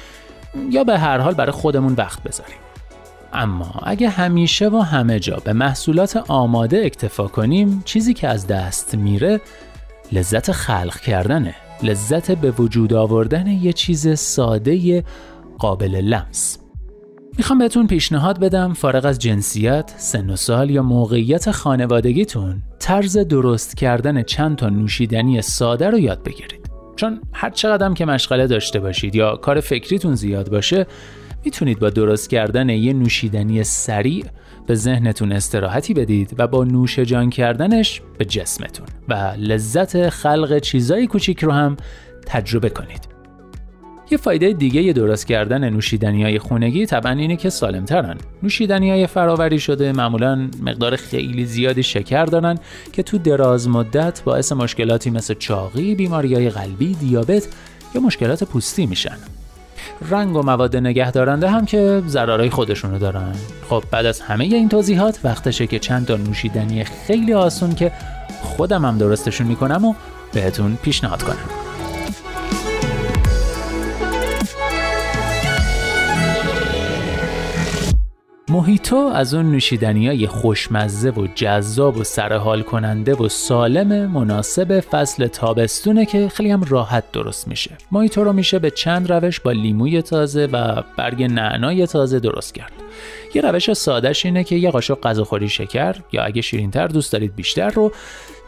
یا 0.70 0.84
به 0.84 0.98
هر 0.98 1.18
حال 1.18 1.34
برای 1.34 1.52
خودمون 1.52 1.92
وقت 1.92 2.22
بذاریم. 2.22 2.67
اما 3.32 3.80
اگه 3.82 4.08
همیشه 4.08 4.68
و 4.68 4.76
همه 4.76 5.20
جا 5.20 5.36
به 5.44 5.52
محصولات 5.52 6.16
آماده 6.16 6.82
اکتفا 6.84 7.26
کنیم 7.26 7.82
چیزی 7.84 8.14
که 8.14 8.28
از 8.28 8.46
دست 8.46 8.94
میره 8.94 9.40
لذت 10.12 10.52
خلق 10.52 11.00
کردنه 11.00 11.54
لذت 11.82 12.30
به 12.30 12.50
وجود 12.50 12.92
آوردن 12.92 13.46
یه 13.46 13.72
چیز 13.72 14.18
ساده 14.18 15.04
قابل 15.58 15.94
لمس 15.94 16.58
می‌خوام 17.38 17.58
بهتون 17.58 17.86
پیشنهاد 17.86 18.40
بدم 18.40 18.72
فارغ 18.74 19.04
از 19.04 19.18
جنسیت، 19.18 19.94
سن 19.96 20.30
و 20.30 20.36
سال 20.36 20.70
یا 20.70 20.82
موقعیت 20.82 21.50
خانوادگیتون 21.50 22.62
طرز 22.78 23.18
درست 23.18 23.76
کردن 23.76 24.22
چند 24.22 24.56
تا 24.56 24.68
نوشیدنی 24.68 25.42
ساده 25.42 25.90
رو 25.90 25.98
یاد 25.98 26.22
بگیرید. 26.22 26.70
چون 26.96 27.20
هر 27.32 27.50
چقدر 27.50 27.92
که 27.92 28.04
مشغله 28.04 28.46
داشته 28.46 28.80
باشید 28.80 29.14
یا 29.14 29.36
کار 29.36 29.60
فکریتون 29.60 30.14
زیاد 30.14 30.50
باشه 30.50 30.86
می‌تونید 31.44 31.78
با 31.78 31.90
درست 31.90 32.30
کردن 32.30 32.68
یه 32.68 32.92
نوشیدنی 32.92 33.64
سریع 33.64 34.24
به 34.66 34.74
ذهنتون 34.74 35.32
استراحتی 35.32 35.94
بدید 35.94 36.34
و 36.38 36.46
با 36.46 36.64
نوش 36.64 36.98
جان 36.98 37.30
کردنش 37.30 38.02
به 38.18 38.24
جسمتون 38.24 38.86
و 39.08 39.14
لذت 39.38 40.08
خلق 40.08 40.58
چیزای 40.58 41.06
کوچیک 41.06 41.44
رو 41.44 41.52
هم 41.52 41.76
تجربه 42.26 42.70
کنید. 42.70 43.18
یه 44.10 44.18
فایده 44.18 44.52
دیگه 44.52 44.82
یه 44.82 44.92
درست 44.92 45.26
کردن 45.26 45.68
نوشیدنی 45.68 46.22
های 46.22 46.38
خونگی 46.38 46.86
طبعا 46.86 47.12
اینه 47.12 47.36
که 47.36 47.50
سالمترن. 47.50 48.18
نوشیدنی 48.42 48.90
های 48.90 49.06
فراوری 49.06 49.58
شده 49.58 49.92
معمولا 49.92 50.50
مقدار 50.62 50.96
خیلی 50.96 51.44
زیادی 51.44 51.82
شکر 51.82 52.24
دارن 52.24 52.58
که 52.92 53.02
تو 53.02 53.18
دراز 53.18 53.68
مدت 53.68 54.22
باعث 54.24 54.52
مشکلاتی 54.52 55.10
مثل 55.10 55.34
چاقی، 55.34 55.94
بیماری 55.94 56.34
های 56.34 56.50
قلبی، 56.50 56.94
دیابت 56.94 57.48
یا 57.94 58.00
مشکلات 58.00 58.44
پوستی 58.44 58.86
میشن. 58.86 59.16
رنگ 60.10 60.36
و 60.36 60.42
مواد 60.42 60.76
نگهدارنده 60.76 61.50
هم 61.50 61.66
که 61.66 62.02
ضررهای 62.06 62.50
خودشونو 62.50 62.98
دارن. 62.98 63.34
خب 63.68 63.84
بعد 63.90 64.06
از 64.06 64.20
همه 64.20 64.44
این 64.44 64.68
توضیحات 64.68 65.20
وقتشه 65.24 65.66
که 65.66 65.78
چند 65.78 66.06
تا 66.06 66.16
نوشیدنی 66.16 66.84
خیلی 66.84 67.34
آسون 67.34 67.74
که 67.74 67.92
خودم 68.42 68.84
هم 68.84 68.98
درستشون 68.98 69.46
می‌کنم 69.46 69.84
و 69.84 69.94
بهتون 70.32 70.78
پیشنهاد 70.82 71.22
کنم. 71.22 71.67
موهیتو 78.50 78.96
از 78.96 79.34
اون 79.34 79.52
نوشیدنی 79.52 80.06
های 80.06 80.26
خوشمزه 80.26 81.10
و 81.10 81.26
جذاب 81.34 81.96
و 81.96 82.04
سرحال 82.04 82.62
کننده 82.62 83.14
و 83.14 83.28
سالم 83.28 84.10
مناسب 84.10 84.80
فصل 84.80 85.26
تابستونه 85.26 86.06
که 86.06 86.28
خیلی 86.28 86.50
هم 86.50 86.64
راحت 86.68 87.12
درست 87.12 87.48
میشه. 87.48 87.70
موهیتو 87.92 88.24
رو 88.24 88.32
میشه 88.32 88.58
به 88.58 88.70
چند 88.70 89.12
روش 89.12 89.40
با 89.40 89.52
لیموی 89.52 90.02
تازه 90.02 90.46
و 90.52 90.82
برگ 90.96 91.22
نعنای 91.22 91.86
تازه 91.86 92.20
درست 92.20 92.54
کرد. 92.54 92.72
یه 93.34 93.42
روش 93.42 93.72
سادهش 93.72 94.26
اینه 94.26 94.44
که 94.44 94.56
یه 94.56 94.70
قاشق 94.70 95.00
غذاخوری 95.00 95.48
شکر 95.48 95.96
یا 96.12 96.22
اگه 96.22 96.42
شیرینتر 96.42 96.86
دوست 96.86 97.12
دارید 97.12 97.36
بیشتر 97.36 97.70
رو 97.70 97.92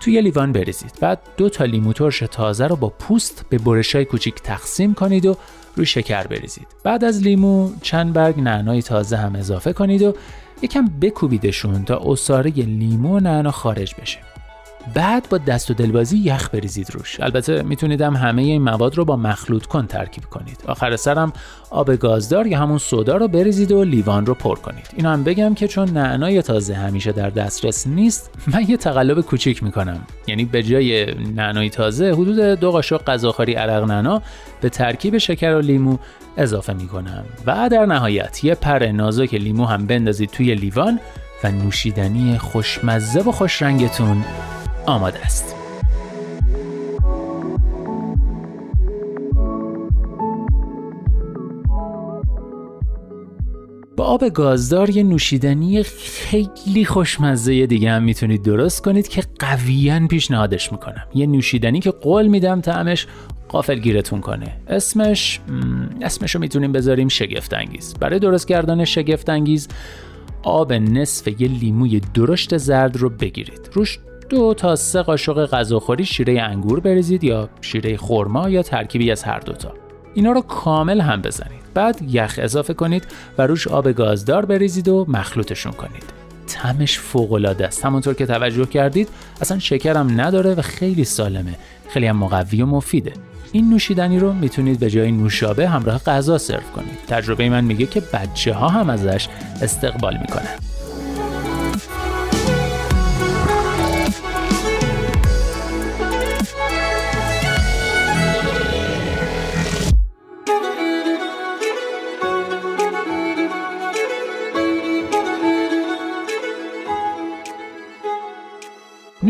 توی 0.00 0.20
لیوان 0.20 0.52
بریزید. 0.52 0.92
بعد 1.00 1.18
دو 1.36 1.48
تا 1.48 1.64
لیمو 1.64 1.92
ترش 1.92 2.18
تازه 2.18 2.66
رو 2.66 2.76
با 2.76 2.88
پوست 2.88 3.44
به 3.48 3.58
برشای 3.58 4.04
کوچیک 4.04 4.34
تقسیم 4.34 4.94
کنید 4.94 5.26
و 5.26 5.36
روی 5.76 5.86
شکر 5.86 6.26
بریزید. 6.26 6.66
بعد 6.84 7.04
از 7.04 7.22
لیمو 7.22 7.70
چند 7.82 8.12
برگ 8.12 8.40
نعنای 8.40 8.82
تازه 8.82 9.16
هم 9.16 9.34
اضافه 9.34 9.72
کنید 9.72 10.02
و 10.02 10.14
یکم 10.62 10.84
بکوبیدشون 11.00 11.84
تا 11.84 12.02
اصاره 12.06 12.50
لیمو 12.50 13.16
و 13.16 13.20
نعنا 13.20 13.50
خارج 13.50 13.94
بشه. 14.00 14.18
بعد 14.94 15.26
با 15.30 15.38
دست 15.38 15.70
و 15.70 15.74
دلبازی 15.74 16.18
یخ 16.18 16.48
بریزید 16.48 16.90
روش. 16.90 17.20
البته 17.20 17.62
می‌تونید 17.62 18.00
هم 18.00 18.16
همه 18.16 18.42
این 18.42 18.62
مواد 18.62 18.96
رو 18.96 19.04
با 19.04 19.16
مخلوط 19.16 19.66
کن 19.66 19.86
ترکیب 19.86 20.24
کنید. 20.24 20.58
آخر 20.66 20.96
سرم 20.96 21.32
آب 21.70 21.94
گازدار 21.94 22.46
یا 22.46 22.58
همون 22.58 22.78
سودا 22.78 23.16
رو 23.16 23.28
بریزید 23.28 23.72
و 23.72 23.84
لیوان 23.84 24.26
رو 24.26 24.34
پر 24.34 24.56
کنید. 24.56 24.90
اینو 24.96 25.08
هم 25.08 25.24
بگم 25.24 25.54
که 25.54 25.68
چون 25.68 25.90
نعنای 25.90 26.42
تازه 26.42 26.74
همیشه 26.74 27.12
در 27.12 27.30
دسترس 27.30 27.86
نیست 27.86 28.30
من 28.46 28.64
یه 28.68 28.76
تقلب 28.76 29.20
کوچیک 29.20 29.62
می‌کنم. 29.62 30.00
یعنی 30.26 30.44
به 30.44 30.62
جای 30.62 31.14
نعنای 31.14 31.70
تازه 31.70 32.12
حدود 32.12 32.38
دو 32.38 32.70
قاشق 32.70 33.04
غذاخوری 33.04 33.54
عرق 33.54 33.84
نعنا 33.84 34.22
به 34.60 34.68
ترکیب 34.68 35.18
شکر 35.18 35.54
و 35.54 35.60
لیمو 35.60 35.96
اضافه 36.36 36.72
می‌کنم. 36.72 37.24
و 37.46 37.68
در 37.68 37.86
نهایت 37.86 38.44
یه 38.44 38.54
پر 38.54 38.86
نازک 38.86 39.34
لیمو 39.34 39.64
هم 39.64 39.86
بندازید 39.86 40.30
توی 40.30 40.54
لیوان 40.54 41.00
و 41.44 41.50
نوشیدنی 41.50 42.38
خوشمزه 42.38 43.20
و 43.20 43.32
خوشرنگتون 43.32 44.24
آماده 44.86 45.18
است. 45.18 45.54
با 53.96 54.04
آب 54.06 54.28
گازدار 54.28 54.90
یه 54.90 55.02
نوشیدنی 55.02 55.82
خیلی 55.82 56.84
خوشمزه 56.84 57.66
دیگه 57.66 57.90
هم 57.90 58.02
می‌تونید 58.02 58.42
درست 58.42 58.84
کنید 58.84 59.08
که 59.08 59.22
قویا 59.38 60.06
پیشنهادش 60.06 60.72
می‌کنم. 60.72 61.04
یه 61.14 61.26
نوشیدنی 61.26 61.80
که 61.80 61.90
قول 61.90 62.26
میدم 62.26 62.60
طعمش 62.60 63.06
قافل 63.48 63.78
گیرتون 63.78 64.20
کنه. 64.20 64.56
اسمش 64.68 65.40
اسمش 66.02 66.34
رو 66.34 66.40
می‌تونیم 66.40 66.72
بذاریم 66.72 67.08
شگفت 67.08 67.54
انگیز 67.54 67.94
برای 67.94 68.18
درست 68.18 68.48
کردن 68.48 68.84
شگفت 68.84 69.28
انگیز 69.28 69.68
آب 70.42 70.72
نصف 70.72 71.28
یه 71.28 71.48
لیموی 71.48 72.00
درشت 72.14 72.56
زرد 72.56 72.96
رو 72.96 73.10
بگیرید. 73.10 73.70
روش 73.72 73.98
دو 74.28 74.54
تا 74.54 74.76
سه 74.76 75.02
قاشق 75.02 75.46
غذاخوری 75.46 76.04
شیره 76.04 76.42
انگور 76.42 76.80
بریزید 76.80 77.24
یا 77.24 77.48
شیره 77.60 77.96
خرما 77.96 78.50
یا 78.50 78.62
ترکیبی 78.62 79.10
از 79.10 79.22
هر 79.22 79.38
دوتا 79.38 79.72
اینا 80.14 80.32
رو 80.32 80.40
کامل 80.40 81.00
هم 81.00 81.22
بزنید. 81.22 81.60
بعد 81.74 82.02
یخ 82.08 82.38
اضافه 82.42 82.74
کنید 82.74 83.06
و 83.38 83.46
روش 83.46 83.68
آب 83.68 83.92
گازدار 83.92 84.44
بریزید 84.44 84.88
و 84.88 85.06
مخلوطشون 85.08 85.72
کنید. 85.72 86.04
تمش 86.46 86.98
فوق 86.98 87.32
العاده 87.32 87.66
است. 87.66 87.84
همونطور 87.84 88.14
که 88.14 88.26
توجه 88.26 88.66
کردید 88.66 89.08
اصلا 89.40 89.58
شکرم 89.58 90.20
نداره 90.20 90.54
و 90.54 90.62
خیلی 90.62 91.04
سالمه. 91.04 91.54
خیلی 91.88 92.06
هم 92.06 92.16
مقوی 92.16 92.62
و 92.62 92.66
مفیده. 92.66 93.12
این 93.52 93.70
نوشیدنی 93.70 94.18
رو 94.18 94.32
می‌تونید 94.32 94.80
به 94.80 94.90
جای 94.90 95.12
نوشابه 95.12 95.68
همراه 95.68 95.98
غذا 95.98 96.38
سرو 96.38 96.60
کنید. 96.74 96.98
تجربه 97.08 97.48
من 97.48 97.64
میگه 97.64 97.86
که 97.86 98.02
بچه 98.12 98.54
ها 98.54 98.68
هم 98.68 98.90
ازش 98.90 99.28
استقبال 99.62 100.18
می‌کنن. 100.20 100.69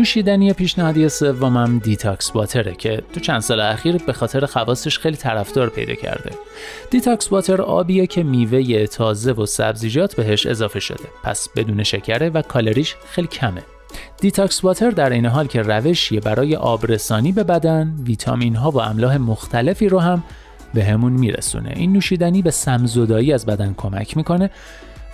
نوشیدنی 0.01 0.53
پیشنهادی 0.53 1.09
سومم 1.09 1.79
detox 1.79 2.35
water 2.35 2.68
ه 2.68 2.75
که 2.75 3.03
تو 3.13 3.19
چند 3.19 3.39
سال 3.39 3.59
اخیر 3.59 3.97
به 3.97 4.13
خاطر 4.13 4.45
خواصش 4.45 4.99
خیلی 4.99 5.17
طرفدار 5.17 5.69
پیدا 5.69 5.93
کرده. 5.93 6.31
detox 6.89 7.31
water 7.31 7.61
آبیه 7.61 8.07
که 8.07 8.23
میوه 8.23 8.87
تازه 8.87 9.31
و 9.31 9.45
سبزیجات 9.45 10.15
بهش 10.15 10.45
اضافه 10.45 10.79
شده. 10.79 11.03
پس 11.23 11.49
بدون 11.55 11.83
شکره 11.83 12.29
و 12.29 12.41
کالریش 12.41 12.95
خیلی 13.11 13.27
کمه. 13.27 13.61
detox 14.21 14.63
water 14.63 14.89
در 14.89 15.09
عین 15.09 15.25
حال 15.25 15.47
که 15.47 15.61
روشیه 15.61 16.19
برای 16.19 16.55
آبرسانی 16.55 17.31
به 17.31 17.43
بدن، 17.43 17.95
ویتامین 18.03 18.55
ها 18.55 18.71
و 18.71 18.81
املاح 18.81 19.17
مختلفی 19.17 19.89
رو 19.89 19.99
هم 19.99 20.23
بهمون 20.73 21.11
میرسونه. 21.11 21.73
این 21.75 21.93
نوشیدنی 21.93 22.41
به 22.41 22.51
سمزدایی 22.51 23.33
از 23.33 23.45
بدن 23.45 23.73
کمک 23.77 24.17
می‌کنه 24.17 24.49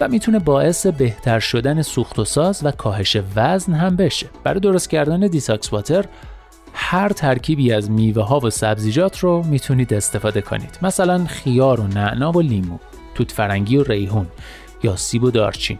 و 0.01 0.07
می‌تونه 0.07 0.39
باعث 0.39 0.87
بهتر 0.87 1.39
شدن 1.39 1.81
سوخت 1.81 2.19
و 2.19 2.25
ساز 2.25 2.65
و 2.65 2.71
کاهش 2.71 3.17
وزن 3.35 3.73
هم 3.73 3.95
بشه. 3.95 4.27
برای 4.43 4.59
درست 4.59 4.89
کردن 4.89 5.19
detox 5.19 5.73
water 5.73 6.05
هر 6.73 7.09
ترکیبی 7.09 7.73
از 7.73 7.91
میوه 7.91 8.23
ها 8.23 8.39
و 8.39 8.49
سبزیجات 8.49 9.19
رو 9.19 9.43
می‌تونید 9.43 9.93
استفاده 9.93 10.41
کنید. 10.41 10.79
مثلا 10.81 11.25
خیار 11.25 11.79
و 11.79 11.87
نعنا 11.87 12.31
و 12.31 12.41
لیمو، 12.41 12.77
توت 13.15 13.31
فرنگی 13.31 13.77
و 13.77 13.83
ریحون 13.83 14.27
یا 14.83 14.95
سیب 14.95 15.23
و 15.23 15.31
دارچین. 15.31 15.79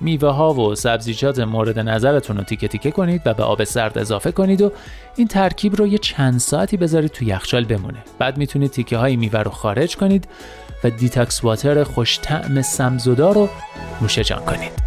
میوه 0.00 0.30
ها 0.30 0.54
و 0.54 0.74
سبزیجات 0.74 1.38
مورد 1.38 1.78
نظرتون 1.78 2.36
رو 2.36 2.42
تیکه 2.42 2.68
تیکه 2.68 2.90
کنید 2.90 3.22
و 3.24 3.34
به 3.34 3.42
آب 3.42 3.64
سرد 3.64 3.98
اضافه 3.98 4.32
کنید 4.32 4.62
و 4.62 4.72
این 5.16 5.28
ترکیب 5.28 5.76
رو 5.76 5.86
یه 5.86 5.98
چند 5.98 6.38
ساعتی 6.38 6.76
بذارید 6.76 7.10
تو 7.10 7.24
یخچال 7.24 7.64
بمونه. 7.64 7.98
بعد 8.18 8.38
می‌تونید 8.38 8.70
تیکه 8.70 8.96
های 8.96 9.16
میوه 9.16 9.40
رو 9.40 9.50
خارج 9.50 9.96
کنید 9.96 10.28
و 10.84 10.90
detox 10.90 11.44
water 11.44 11.84
خوش 11.84 12.20
طعم 12.22 12.62
سم‌زدا 12.62 13.32
رو 13.32 13.48
نوش 14.02 14.24
جان 14.24 14.44
کنید. 14.44 14.85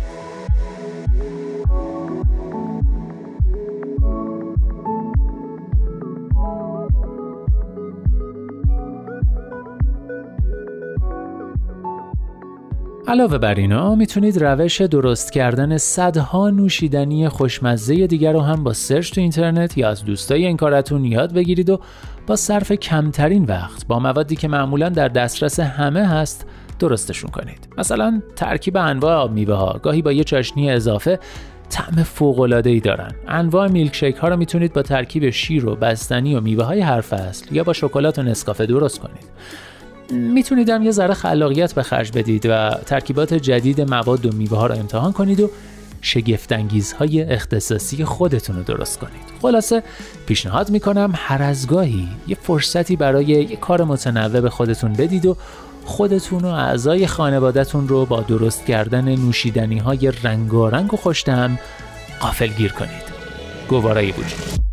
علاوه 13.09 13.37
بر 13.37 13.55
اینا 13.55 13.95
می‌تونید 13.95 14.43
روش 14.43 14.81
درست 14.81 15.31
کردن 15.31 15.77
صدها 15.77 16.49
نوشیدنی 16.49 17.29
خوشمزه 17.29 18.07
دیگر 18.07 18.33
رو 18.33 18.41
هم 18.41 18.63
با 18.63 18.73
سرچ 18.73 19.11
تو 19.11 19.21
اینترنت 19.21 19.77
یا 19.77 19.89
از 19.89 20.05
دوستای 20.05 20.45
این 20.45 20.57
کاره‌تون 20.57 21.05
یاد 21.05 21.33
بگیرید 21.33 21.69
و 21.69 21.79
با 22.27 22.35
صرف 22.35 22.71
کمترین 22.71 23.43
وقت 23.43 23.87
با 23.87 23.99
موادی 23.99 24.35
که 24.35 24.47
معمولا 24.47 24.89
در 24.89 25.07
دسترس 25.07 25.59
همه 25.59 26.07
هست 26.07 26.45
درستشون 26.79 27.31
کنید. 27.31 27.67
مثلا 27.77 28.21
ترکیب 28.35 28.77
انواع 28.77 29.15
آب 29.15 29.31
میوه 29.31 29.55
ها 29.55 29.79
گاهی 29.83 30.01
با 30.01 30.11
یه 30.11 30.23
چاشنی 30.23 30.71
اضافه 30.71 31.19
طعم 31.69 32.03
فوق 32.03 32.39
العاده 32.39 32.69
ای 32.69 32.79
دارن. 32.79 33.11
انواع 33.27 33.67
میلک 33.67 33.95
شیک 33.95 34.15
ها 34.15 34.27
رو 34.27 34.37
می‌تونید 34.37 34.73
با 34.73 34.81
ترکیب 34.81 35.29
شیر 35.29 35.65
و 35.65 35.75
بستنی 35.75 36.35
و 36.35 36.41
میوه 36.41 36.63
های 36.63 36.81
هر 36.81 37.01
فصل 37.01 37.55
یا 37.55 37.63
با 37.63 37.73
شکلات 37.73 38.19
و 38.19 38.23
نسکافه 38.23 38.65
درست 38.65 38.99
کنید. 38.99 39.25
می‌تونید 40.11 40.69
هم 40.69 40.83
یه 40.83 40.91
ذره 40.91 41.13
خلاقیت 41.13 41.73
به 41.73 41.83
خرج 41.83 42.11
بدید 42.11 42.45
و 42.45 42.69
ترکیبات 42.85 43.33
جدید 43.33 43.81
مواد 43.81 44.25
و 44.25 44.37
میوه 44.37 44.57
ها 44.57 44.67
رو 44.67 44.75
امتحان 44.75 45.11
کنید 45.11 45.39
و 45.39 45.49
های 46.99 47.23
اختصاصی 47.23 48.05
خودتون 48.05 48.55
رو 48.55 48.63
درست 48.63 48.99
کنید. 48.99 49.21
خلاصه 49.41 49.83
پیشنهاد 50.25 50.69
می‌کنم 50.69 51.11
هر 51.15 51.43
از 51.43 51.67
گاهی 51.67 52.07
یه 52.27 52.37
فرصتی 52.41 52.95
برای 52.95 53.25
یه 53.25 53.55
کار 53.55 53.83
متنوع 53.83 54.41
به 54.41 54.49
خودتون 54.49 54.93
بدید 54.93 55.25
و 55.25 55.37
خودتون 55.85 56.45
و 56.45 56.47
اعضای 56.47 57.07
خانوادهتون 57.07 57.87
رو 57.87 58.05
با 58.05 58.21
درست 58.21 58.65
کردن 58.65 59.15
نوشیدنی 59.15 59.77
های 59.77 60.11
رنگارنگ 60.23 60.93
و 60.93 60.97
خوشتم 60.97 61.59
قافل 62.19 62.47
گیر 62.47 62.71
کنید. 62.71 63.09
گوارایی 63.69 64.11
وجود 64.11 64.68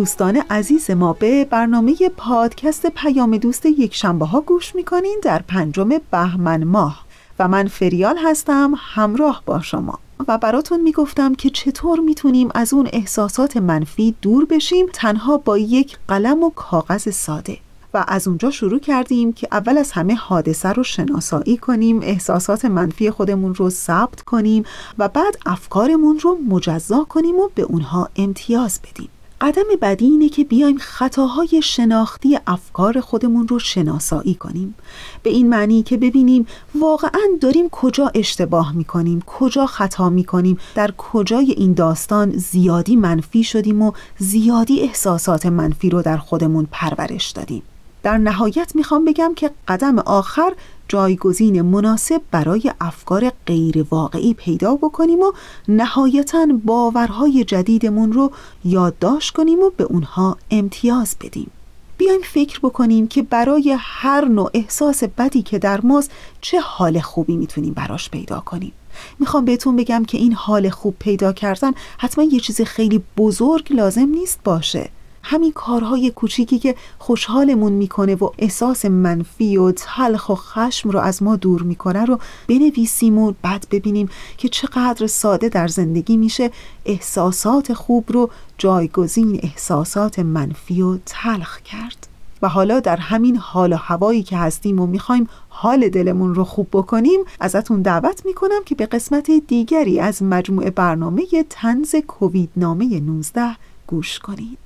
دوستان 0.00 0.42
عزیز 0.50 0.90
ما 0.90 1.12
به 1.12 1.44
برنامه 1.44 1.96
پادکست 2.16 2.86
پیام 2.86 3.36
دوست 3.36 3.66
یک 3.66 3.94
شنبه 3.94 4.26
ها 4.26 4.40
گوش 4.40 4.74
می‌کنین 4.74 5.20
در 5.22 5.42
پنجم 5.48 5.90
بهمن 6.10 6.64
ماه 6.64 7.04
و 7.38 7.48
من 7.48 7.68
فریال 7.68 8.18
هستم 8.24 8.74
همراه 8.76 9.42
با 9.46 9.60
شما 9.60 9.98
و 10.28 10.38
براتون 10.38 10.80
می‌گفتم 10.80 11.34
که 11.34 11.50
چطور 11.50 12.00
می‌تونیم 12.00 12.48
از 12.54 12.74
اون 12.74 12.88
احساسات 12.92 13.56
منفی 13.56 14.14
دور 14.22 14.44
بشیم 14.44 14.86
تنها 14.92 15.36
با 15.36 15.58
یک 15.58 15.98
قلم 16.08 16.42
و 16.42 16.50
کاغذ 16.50 17.08
ساده 17.08 17.58
و 17.94 18.04
از 18.08 18.28
اونجا 18.28 18.50
شروع 18.50 18.78
کردیم 18.78 19.32
که 19.32 19.48
اول 19.52 19.78
از 19.78 19.92
همه 19.92 20.14
حادثه 20.14 20.68
رو 20.68 20.82
شناسایی 20.82 21.56
کنیم 21.56 22.00
احساسات 22.02 22.64
منفی 22.64 23.10
خودمون 23.10 23.54
رو 23.54 23.70
ثبت 23.70 24.20
کنیم 24.20 24.64
و 24.98 25.08
بعد 25.08 25.38
افکارمون 25.46 26.18
رو 26.18 26.38
مجزا 26.48 27.06
کنیم 27.08 27.36
و 27.36 27.48
به 27.54 27.62
اونها 27.62 28.08
امتیاز 28.16 28.80
بدیم. 28.82 29.08
قدم 29.40 29.62
بعدی 29.80 30.04
اینه 30.04 30.28
که 30.28 30.44
بیایم 30.44 30.78
خطاهای 30.78 31.62
شناختی 31.62 32.38
افکار 32.46 33.00
خودمون 33.00 33.48
رو 33.48 33.58
شناسایی 33.58 34.34
کنیم. 34.34 34.74
به 35.22 35.30
این 35.30 35.48
معنی 35.48 35.82
که 35.82 35.96
ببینیم 35.96 36.46
واقعا 36.74 37.20
داریم 37.40 37.68
کجا 37.68 38.10
اشتباه 38.14 38.76
می‌کنیم 38.76 39.22
کجا 39.26 39.66
خطا 39.66 40.10
می‌کنیم 40.10 40.58
در 40.74 40.90
کجای 40.98 41.52
این 41.52 41.72
داستان 41.72 42.30
زیادی 42.30 42.96
منفی 42.96 43.44
شدیم 43.44 43.82
و 43.82 43.92
زیادی 44.18 44.80
احساسات 44.80 45.46
منفی 45.46 45.90
رو 45.90 46.02
در 46.02 46.16
خودمون 46.16 46.68
پرورش 46.70 47.30
دادیم. 47.30 47.62
در 48.02 48.18
نهایت 48.18 48.72
می‌خوام 48.74 49.04
بگم 49.04 49.32
که 49.36 49.50
قدم 49.68 49.98
آخر 49.98 50.52
جایگزین 50.88 51.62
مناسب 51.62 52.22
برای 52.30 52.72
افکار 52.80 53.32
غیر 53.46 53.86
واقعی 53.90 54.34
پیدا 54.34 54.74
بکنیم 54.74 55.18
و 55.18 55.32
نهایتا 55.68 56.46
باورهای 56.64 57.44
جدیدمون 57.44 58.12
رو 58.12 58.32
یادداشت 58.64 59.34
کنیم 59.34 59.58
و 59.58 59.70
به 59.76 59.84
اونها 59.84 60.36
امتیاز 60.50 61.16
بدیم. 61.20 61.50
بیایم 61.98 62.20
فکر 62.20 62.58
بکنیم 62.58 63.08
که 63.08 63.22
برای 63.22 63.76
هر 63.78 64.24
نوع 64.24 64.50
احساس 64.54 65.04
بدی 65.04 65.42
که 65.42 65.58
در 65.58 65.80
ماست 65.80 66.10
چه 66.40 66.60
حال 66.60 67.00
خوبی 67.00 67.36
می‌تونیم 67.36 67.72
براش 67.72 68.10
پیدا 68.10 68.40
کنیم. 68.40 68.72
می‌خوام 69.18 69.44
بهتون 69.44 69.76
بگم 69.76 70.04
که 70.04 70.18
این 70.18 70.32
حال 70.32 70.70
خوب 70.70 70.94
پیدا 70.98 71.32
کردن 71.32 71.72
حتما 71.98 72.24
یه 72.24 72.40
چیز 72.40 72.60
خیلی 72.60 73.02
بزرگ 73.16 73.72
لازم 73.72 74.08
نیست 74.08 74.40
باشه. 74.44 74.90
همین 75.22 75.52
کارهای 75.52 76.10
کوچیکی 76.10 76.58
که 76.58 76.74
خوشحالمون 76.98 77.72
می‌کنه 77.72 78.14
و 78.14 78.30
احساس 78.38 78.84
منفی 78.84 79.56
و 79.56 79.72
تلخ 79.72 80.28
و 80.28 80.34
خشم 80.34 80.90
رو 80.90 80.98
از 80.98 81.22
ما 81.22 81.36
دور 81.36 81.62
می‌کنه 81.62 82.04
رو 82.04 82.18
بنویسیم 82.48 83.18
و 83.18 83.32
بعد 83.42 83.66
ببینیم 83.70 84.08
که 84.38 84.48
چقدر 84.48 85.06
ساده 85.06 85.48
در 85.48 85.68
زندگی 85.68 86.16
میشه 86.16 86.50
احساسات 86.84 87.72
خوب 87.72 88.04
رو 88.12 88.30
جایگزین 88.58 89.40
احساسات 89.42 90.18
منفی 90.18 90.82
و 90.82 90.98
تلخ 91.06 91.60
کرد. 91.60 92.06
و 92.42 92.48
حالا 92.48 92.80
در 92.80 92.96
همین 92.96 93.36
حال 93.36 93.72
و 93.72 93.76
هوایی 93.76 94.22
که 94.22 94.36
هستیم 94.36 94.80
و 94.80 94.86
می‌خوایم 94.86 95.28
حال 95.48 95.88
دلمون 95.88 96.34
رو 96.34 96.44
خوب 96.44 96.68
بکنیم 96.72 97.20
ازتون 97.40 97.82
دعوت 97.82 98.26
می‌کنم 98.26 98.64
که 98.66 98.74
به 98.74 98.86
قسمت 98.86 99.30
دیگری 99.30 100.00
از 100.00 100.22
مجموعه 100.22 100.70
برنامه 100.70 101.26
تنز 101.50 101.94
کووید 102.08 102.50
نامه 102.56 103.00
19 103.00 103.56
گوش 103.86 104.18
کنید. 104.18 104.59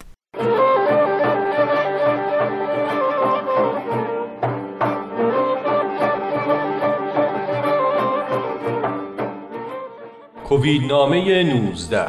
کووید 10.45 10.85
نامه 10.85 11.43
19 11.43 12.07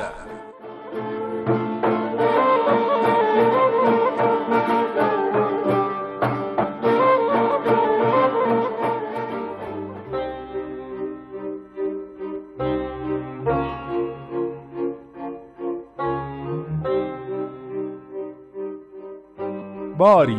باری 19.98 20.38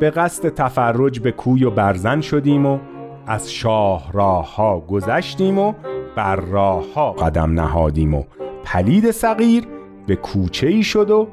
به 0.00 0.10
قصد 0.10 0.48
تفرج 0.48 1.20
به 1.20 1.32
کوی 1.32 1.64
و 1.64 1.70
برزن 1.70 2.20
شدیم 2.20 2.66
و 2.66 2.78
از 3.26 3.52
شاه 3.52 4.12
راه 4.12 4.56
ها 4.56 4.80
گذشتیم 4.80 5.58
و 5.58 5.74
بر 6.16 6.36
راه 6.36 6.92
ها 6.94 7.12
قدم 7.12 7.60
نهادیم 7.60 8.14
و 8.14 8.22
پلید 8.64 9.10
صغیر 9.10 9.64
به 10.06 10.16
کوچه 10.16 10.66
ای 10.66 10.82
شد 10.82 11.10
و 11.10 11.28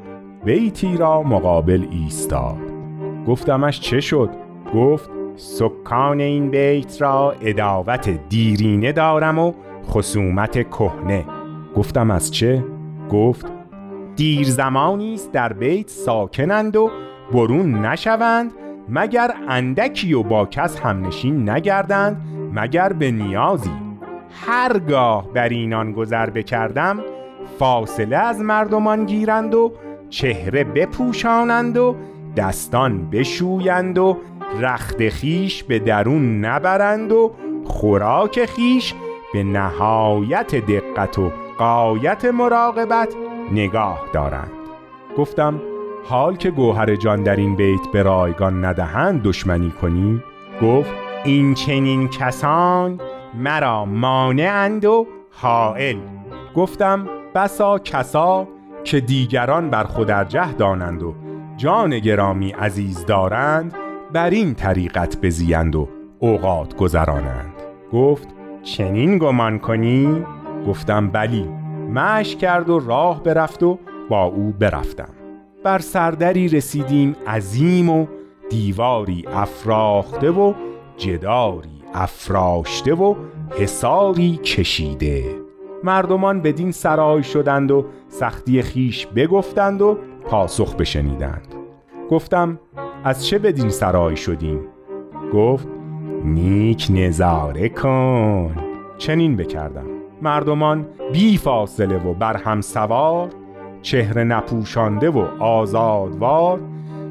بیتی 0.46 0.98
را 0.98 1.24
مقابل 1.24 1.88
ایستاد 1.92 2.58
گفتمش 3.28 3.80
چه 3.80 4.00
شد؟ 4.00 4.30
گفت 4.76 5.10
سکان 5.36 6.20
این 6.20 6.52
بیت 6.52 7.02
را 7.02 7.36
اداوت 7.42 8.10
دیرینه 8.30 8.92
دارم 8.92 9.40
و 9.40 9.54
خصومت 9.90 10.70
کهنه 10.70 11.26
گفتم 11.76 12.12
از 12.12 12.32
چه؟ 12.32 12.64
گفت 13.12 13.46
دیر 14.16 14.50
زمانی 14.50 15.14
است 15.14 15.32
در 15.32 15.54
بیت 15.54 15.90
ساکنند 15.90 16.76
و 16.76 16.92
برون 17.34 17.86
نشوند 17.86 18.52
مگر 18.90 19.34
اندکی 19.48 20.14
و 20.14 20.24
با 20.24 20.46
کس 20.46 20.80
همنشین 20.80 21.50
نگردند 21.50 22.22
مگر 22.54 22.94
به 22.94 23.12
نیازی 23.12 23.93
هرگاه 24.42 25.34
بر 25.34 25.50
اینان 25.50 25.92
گذر 25.92 26.30
بکردم 26.30 27.00
فاصله 27.60 28.18
از 28.18 28.40
مردمان 28.40 29.06
گیرند 29.06 29.56
و 29.56 29.74
چهره 30.10 30.64
بپوشانند 30.64 31.78
و 31.78 31.96
دستان 32.38 33.10
بشویند 33.10 33.98
و 33.98 34.18
رخت 34.60 35.10
خیش 35.10 35.64
به 35.64 35.80
درون 35.80 36.46
نبرند 36.46 37.12
و 37.12 37.32
خوراک 37.66 38.46
خیش 38.46 38.94
به 39.34 39.44
نهایت 39.44 40.56
دقت 40.56 41.20
و 41.20 41.32
قایت 41.58 42.26
مراقبت 42.26 43.14
نگاه 43.52 44.02
دارند. 44.14 44.52
گفتم 45.18 45.62
حال 46.04 46.36
که 46.36 46.52
گوهر 46.52 46.96
جان 46.96 47.24
در 47.24 47.36
این 47.36 47.56
بیت 47.56 47.88
به 47.94 48.04
رایگان 48.04 48.66
ندهند 48.66 49.24
دشمنی 49.24 49.72
کنی؟ 49.82 50.24
گفت 50.62 50.92
این 51.24 51.54
چنین 51.54 52.08
کسان 52.08 53.00
مرا 53.36 53.86
مانعند 53.86 54.86
و 54.86 55.08
حائل. 55.32 55.98
گفتم 56.56 57.10
بسا 57.36 57.80
کسا 57.80 58.48
که 58.84 59.00
دیگران 59.00 59.70
بر 59.70 59.84
خود 59.84 60.12
ارجه 60.12 60.52
دانند 60.52 61.04
و 61.04 61.16
جان 61.58 62.00
گرامی 62.00 62.50
عزیز 62.52 63.06
دارند 63.06 63.74
بر 64.14 64.30
این 64.30 64.54
طریقت 64.54 65.18
بزیند 65.22 65.76
و 65.76 65.90
اوقات 66.20 66.76
گذرانند. 66.76 67.54
گفت 67.94 68.28
چنین 68.64 69.18
گمان 69.18 69.60
کنی؟ 69.60 70.26
گفتم 70.68 71.08
بلی. 71.08 71.50
مش 71.90 72.36
کرد 72.36 72.70
و 72.70 72.80
راه 72.80 73.24
برفت 73.24 73.64
و 73.64 73.80
با 74.10 74.24
او 74.24 74.54
برفتم. 74.60 75.10
بر 75.64 75.80
سردری 75.80 76.48
رسیدیم 76.48 77.16
عظیم 77.28 77.90
و 77.90 78.08
دیواری 78.50 79.26
افراخته 79.34 80.32
و 80.32 80.54
جداری 80.98 81.83
افراشته 81.94 82.94
و 82.94 83.16
حساری 83.50 84.38
کشیده. 84.38 85.24
مردمان 85.84 86.42
بدین 86.42 86.72
سرای 86.72 87.24
شدند 87.24 87.72
و 87.72 87.86
سختی 88.08 88.62
خیش 88.62 89.08
بگفتند 89.08 89.82
و 89.82 89.98
پاسخ 90.26 90.76
بشنیدند. 90.76 91.48
گفتم 92.10 92.60
از 93.04 93.26
چه 93.26 93.40
بدین 93.40 93.70
سرای 93.70 94.16
شدیم؟ 94.16 94.60
گفت 95.34 95.68
نیک 96.24 96.88
نظاره 96.90 97.70
کن. 97.70 98.56
چنین 98.98 99.36
بکردم. 99.36 99.86
مردمان 100.22 100.88
بی 101.14 101.38
فاصله 101.38 101.98
و 101.98 102.14
بر 102.14 102.38
هم 102.38 102.62
سوار 102.62 103.30
چهره 103.82 104.24
نپوشانده 104.24 105.10
و 105.10 105.20
آزادوار 105.40 106.60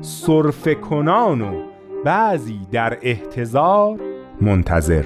صرف 0.01 0.69
کنان 0.69 1.41
و 1.41 1.63
بعضی 2.05 2.61
در 2.73 2.99
احتضار 3.03 4.01
منتظر. 4.43 5.05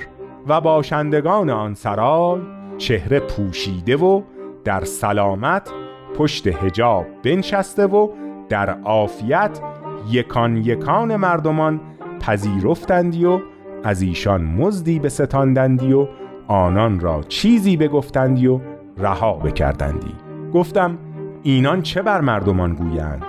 و 0.48 0.60
باشندگان 0.60 1.50
آن 1.50 1.74
سرای 1.74 2.40
چهره 2.78 3.20
پوشیده 3.20 3.96
و 3.96 4.22
در 4.64 4.84
سلامت 4.84 5.70
پشت 6.18 6.46
هجاب 6.46 7.06
بنشسته 7.22 7.86
و 7.86 8.08
در 8.48 8.70
عافیت 8.70 9.60
یکان 10.10 10.56
یکان 10.56 11.16
مردمان 11.16 11.80
پذیرفتندی 12.20 13.24
و 13.24 13.40
از 13.84 14.02
ایشان 14.02 14.42
مزدی 14.44 14.98
بستاندندی 14.98 15.92
و 15.92 16.08
آنان 16.48 17.00
را 17.00 17.22
چیزی 17.28 17.76
بگفتندی 17.76 18.46
و 18.46 18.60
رها 18.98 19.32
بکردندی. 19.32 20.14
گفتم 20.54 20.98
اینان 21.42 21.82
چه 21.82 22.02
بر 22.02 22.20
مردمان 22.20 22.74
گویند؟ 22.74 23.22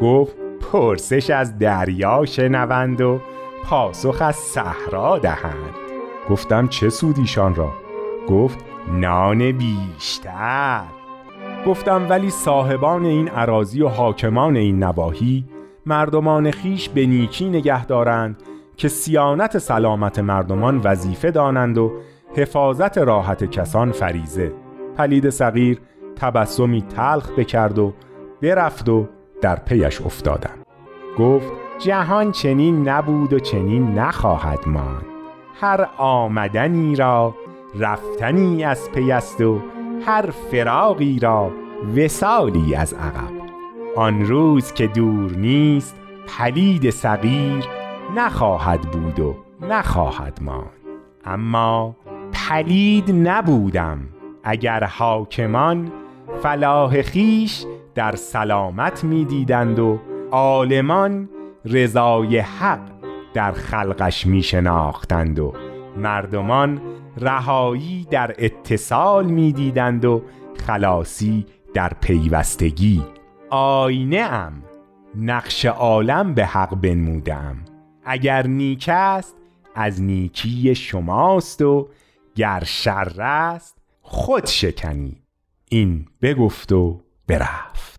گفت 0.00 0.36
پرسش 0.72 1.30
از 1.30 1.58
دریا 1.58 2.24
شنوند 2.24 3.00
و 3.00 3.20
پاسخ 3.64 4.16
از 4.20 4.36
صحرا 4.36 5.18
دهند. 5.18 5.74
گفتم 6.30 6.68
چه 6.68 6.90
سود 6.90 7.18
ایشان 7.18 7.54
را؟ 7.54 7.72
گفت 8.28 8.64
نان 8.92 9.52
بیشتر. 9.52 10.84
گفتم 11.66 12.06
ولی 12.10 12.30
صاحبان 12.30 13.04
این 13.04 13.28
عراضی 13.28 13.82
و 13.82 13.88
حاکمان 13.88 14.56
این 14.56 14.82
نواحی 14.82 15.44
مردمان 15.86 16.50
خیش 16.50 16.88
به 16.88 17.06
نیکی 17.06 17.48
نگه 17.48 17.86
دارند 17.86 18.42
که 18.76 18.88
سیانت 18.88 19.58
سلامت 19.58 20.18
مردمان 20.18 20.80
وظیفه 20.84 21.30
دانند 21.30 21.78
و 21.78 21.92
حفاظت 22.36 22.98
راحت 22.98 23.44
کسان 23.44 23.92
فریزه 23.92 24.52
پلید 24.96 25.30
صغیر 25.30 25.80
تبسمی 26.16 26.82
تلخ 26.82 27.30
بکرد 27.30 27.78
و 27.78 27.92
برفت 28.42 28.88
و 28.88 29.08
در 29.40 29.56
پیش 29.56 30.00
افتادم 30.00 30.58
گفت 31.18 31.61
جهان 31.84 32.32
چنین 32.32 32.88
نبود 32.88 33.32
و 33.32 33.38
چنین 33.38 33.98
نخواهد 33.98 34.68
ماند. 34.68 35.06
هر 35.60 35.88
آمدنی 35.98 36.96
را 36.96 37.34
رفتنی 37.78 38.64
از 38.64 38.90
پیست 38.90 39.40
و 39.40 39.60
هر 40.06 40.30
فراغی 40.30 41.18
را 41.18 41.50
وسالی 41.96 42.74
از 42.74 42.94
عقب. 42.94 43.32
آن 43.96 44.26
روز 44.26 44.72
که 44.72 44.86
دور 44.86 45.32
نیست 45.36 45.96
پلید 46.38 46.90
صغیر 46.90 47.64
نخواهد 48.16 48.80
بود 48.80 49.20
و 49.20 49.36
نخواهد 49.60 50.38
ماند. 50.42 50.70
اما 51.24 51.96
پلید 52.32 53.10
نبودم 53.28 53.98
اگر 54.44 54.84
حاکمان 54.84 55.92
فلاح 56.42 57.02
خیش 57.02 57.64
در 57.94 58.16
سلامت 58.16 59.04
می‌دیدند 59.04 59.78
و 59.78 59.98
عالمان 60.30 61.28
رضای 61.64 62.38
حق 62.38 62.90
در 63.34 63.52
خلقش 63.52 64.26
می 64.26 64.42
شناختند 64.42 65.38
و 65.38 65.54
مردمان 65.96 66.80
رهایی 67.16 68.06
در 68.10 68.34
اتصال 68.38 69.26
می 69.26 69.52
دیدند 69.52 70.04
و 70.04 70.22
خلاصی 70.66 71.46
در 71.74 71.92
پیوستگی. 72.00 73.02
آینه 73.50 74.18
ام 74.20 74.62
نقش 75.16 75.64
عالم 75.64 76.34
به 76.34 76.46
حق 76.46 76.74
بنمودم 76.74 77.56
اگر 78.04 78.46
نیک 78.46 78.88
است 78.92 79.36
از 79.74 80.02
نیکی 80.02 80.74
شماست 80.74 81.62
و 81.62 81.88
گر 82.34 82.62
شر 82.66 83.22
است 83.22 83.78
خود 84.02 84.46
شکنی. 84.46 85.22
این 85.68 86.06
بگفت 86.22 86.72
و 86.72 87.00
برفت. 87.26 87.91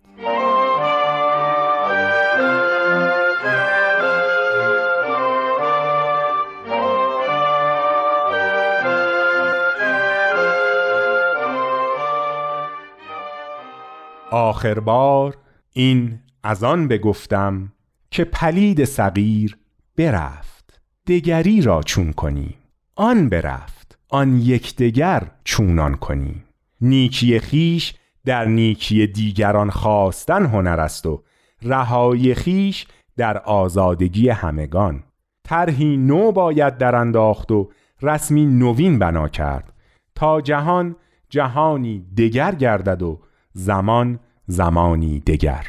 آخر 14.33 14.79
بار 14.79 15.37
این 15.73 16.19
از 16.43 16.63
آن 16.63 16.87
بگفتم 16.87 17.71
که 18.11 18.23
پلید 18.23 18.85
صغیر 18.85 19.57
برفت 19.97 20.81
دگری 21.07 21.61
را 21.61 21.83
چون 21.83 22.13
کنیم. 22.13 22.55
آن 22.95 23.29
برفت 23.29 23.99
آن 24.09 24.39
یکدیگر 24.41 25.31
چونان 25.43 25.95
کنیم. 25.95 26.43
نیکی 26.81 27.39
خیش 27.39 27.93
در 28.25 28.45
نیکی 28.45 29.07
دیگران 29.07 29.69
خواستن 29.69 30.45
هنر 30.45 30.79
است 30.79 31.05
و 31.05 31.23
رهای 31.61 32.35
خیش 32.35 32.87
در 33.17 33.37
آزادگی 33.37 34.29
همگان. 34.29 35.03
طرحی 35.43 35.97
نو 35.97 36.31
باید 36.31 36.77
در 36.77 36.95
انداخت 36.95 37.51
و 37.51 37.69
رسمی 38.01 38.45
نوین 38.45 38.99
بنا 38.99 39.27
کرد. 39.27 39.73
تا 40.15 40.41
جهان 40.41 40.95
جهانی 41.29 42.05
دگر 42.17 42.55
گردد 42.55 43.01
و 43.01 43.19
زمان 43.53 44.19
زمانی 44.47 45.19
دگر. 45.19 45.67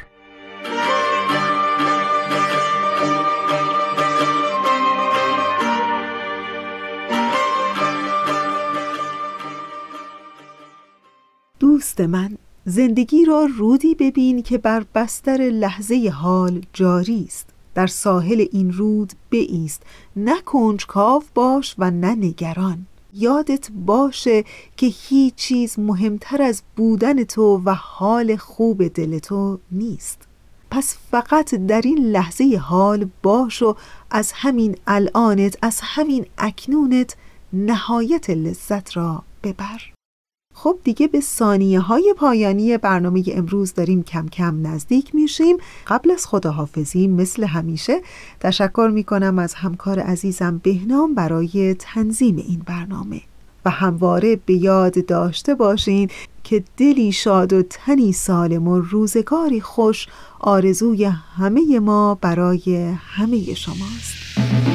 دوست 11.59 12.01
من 12.01 12.37
زندگی 12.65 13.25
را 13.25 13.47
رودی 13.57 13.95
ببین 13.95 14.41
که 14.41 14.57
بر 14.57 14.85
بستر 14.95 15.37
لحظه 15.37 16.11
حال 16.13 16.61
جاری 16.73 17.23
است. 17.27 17.49
در 17.75 17.87
ساحل 17.87 18.45
این 18.51 18.73
رود 18.73 19.13
بایست 19.31 19.83
نه 20.15 20.41
کنجکاو 20.41 21.23
باش 21.35 21.75
و 21.77 21.91
نه 21.91 22.15
نگران. 22.15 22.85
یادت 23.15 23.67
باشه 23.71 24.43
که 24.77 24.87
هیچ 24.87 25.35
چیز 25.35 25.79
مهمتر 25.79 26.41
از 26.41 26.63
بودن 26.75 27.23
تو 27.23 27.61
و 27.65 27.73
حال 27.73 28.35
خوب 28.35 28.87
دل 28.87 29.19
تو 29.19 29.59
نیست. 29.71 30.21
پس 30.71 30.97
فقط 31.11 31.55
در 31.55 31.81
این 31.81 31.97
لحظه 31.97 32.61
حال 32.61 33.09
باش 33.23 33.61
و 33.61 33.75
از 34.11 34.31
همین 34.31 34.75
الانت 34.87 35.57
از 35.61 35.79
همین 35.83 36.25
اکنونت 36.37 37.15
نهایت 37.53 38.29
لذت 38.29 38.97
را 38.97 39.23
ببر. 39.43 39.94
خب 40.57 40.77
دیگه 40.83 41.07
به 41.07 41.21
ثانیه 41.21 41.79
های 41.79 42.13
پایانی 42.17 42.77
برنامه 42.77 43.23
امروز 43.27 43.73
داریم 43.73 44.03
کم 44.03 44.27
کم 44.27 44.67
نزدیک 44.67 45.15
میشیم. 45.15 45.57
قبل 45.87 46.11
از 46.11 46.25
خداحافظی 46.25 47.07
مثل 47.07 47.43
همیشه 47.43 48.01
تشکر 48.39 48.89
می‌کنم 48.93 49.39
از 49.39 49.53
همکار 49.53 49.99
عزیزم 49.99 50.61
بهنام 50.63 51.15
برای 51.15 51.75
تنظیم 51.79 52.35
این 52.35 52.61
برنامه. 52.65 53.21
و 53.65 53.69
همواره 53.69 54.39
به 54.45 54.53
یاد 54.53 55.05
داشته 55.05 55.55
باشین 55.55 56.09
که 56.43 56.63
دلی 56.77 57.11
شاد 57.11 57.53
و 57.53 57.63
تنی 57.63 58.13
سالم 58.13 58.67
و 58.67 58.79
روزگاری 58.79 59.61
خوش 59.61 60.07
آرزوی 60.39 61.05
همه 61.05 61.79
ما 61.79 62.15
برای 62.15 62.93
همه 62.97 63.53
شماست. 63.53 64.74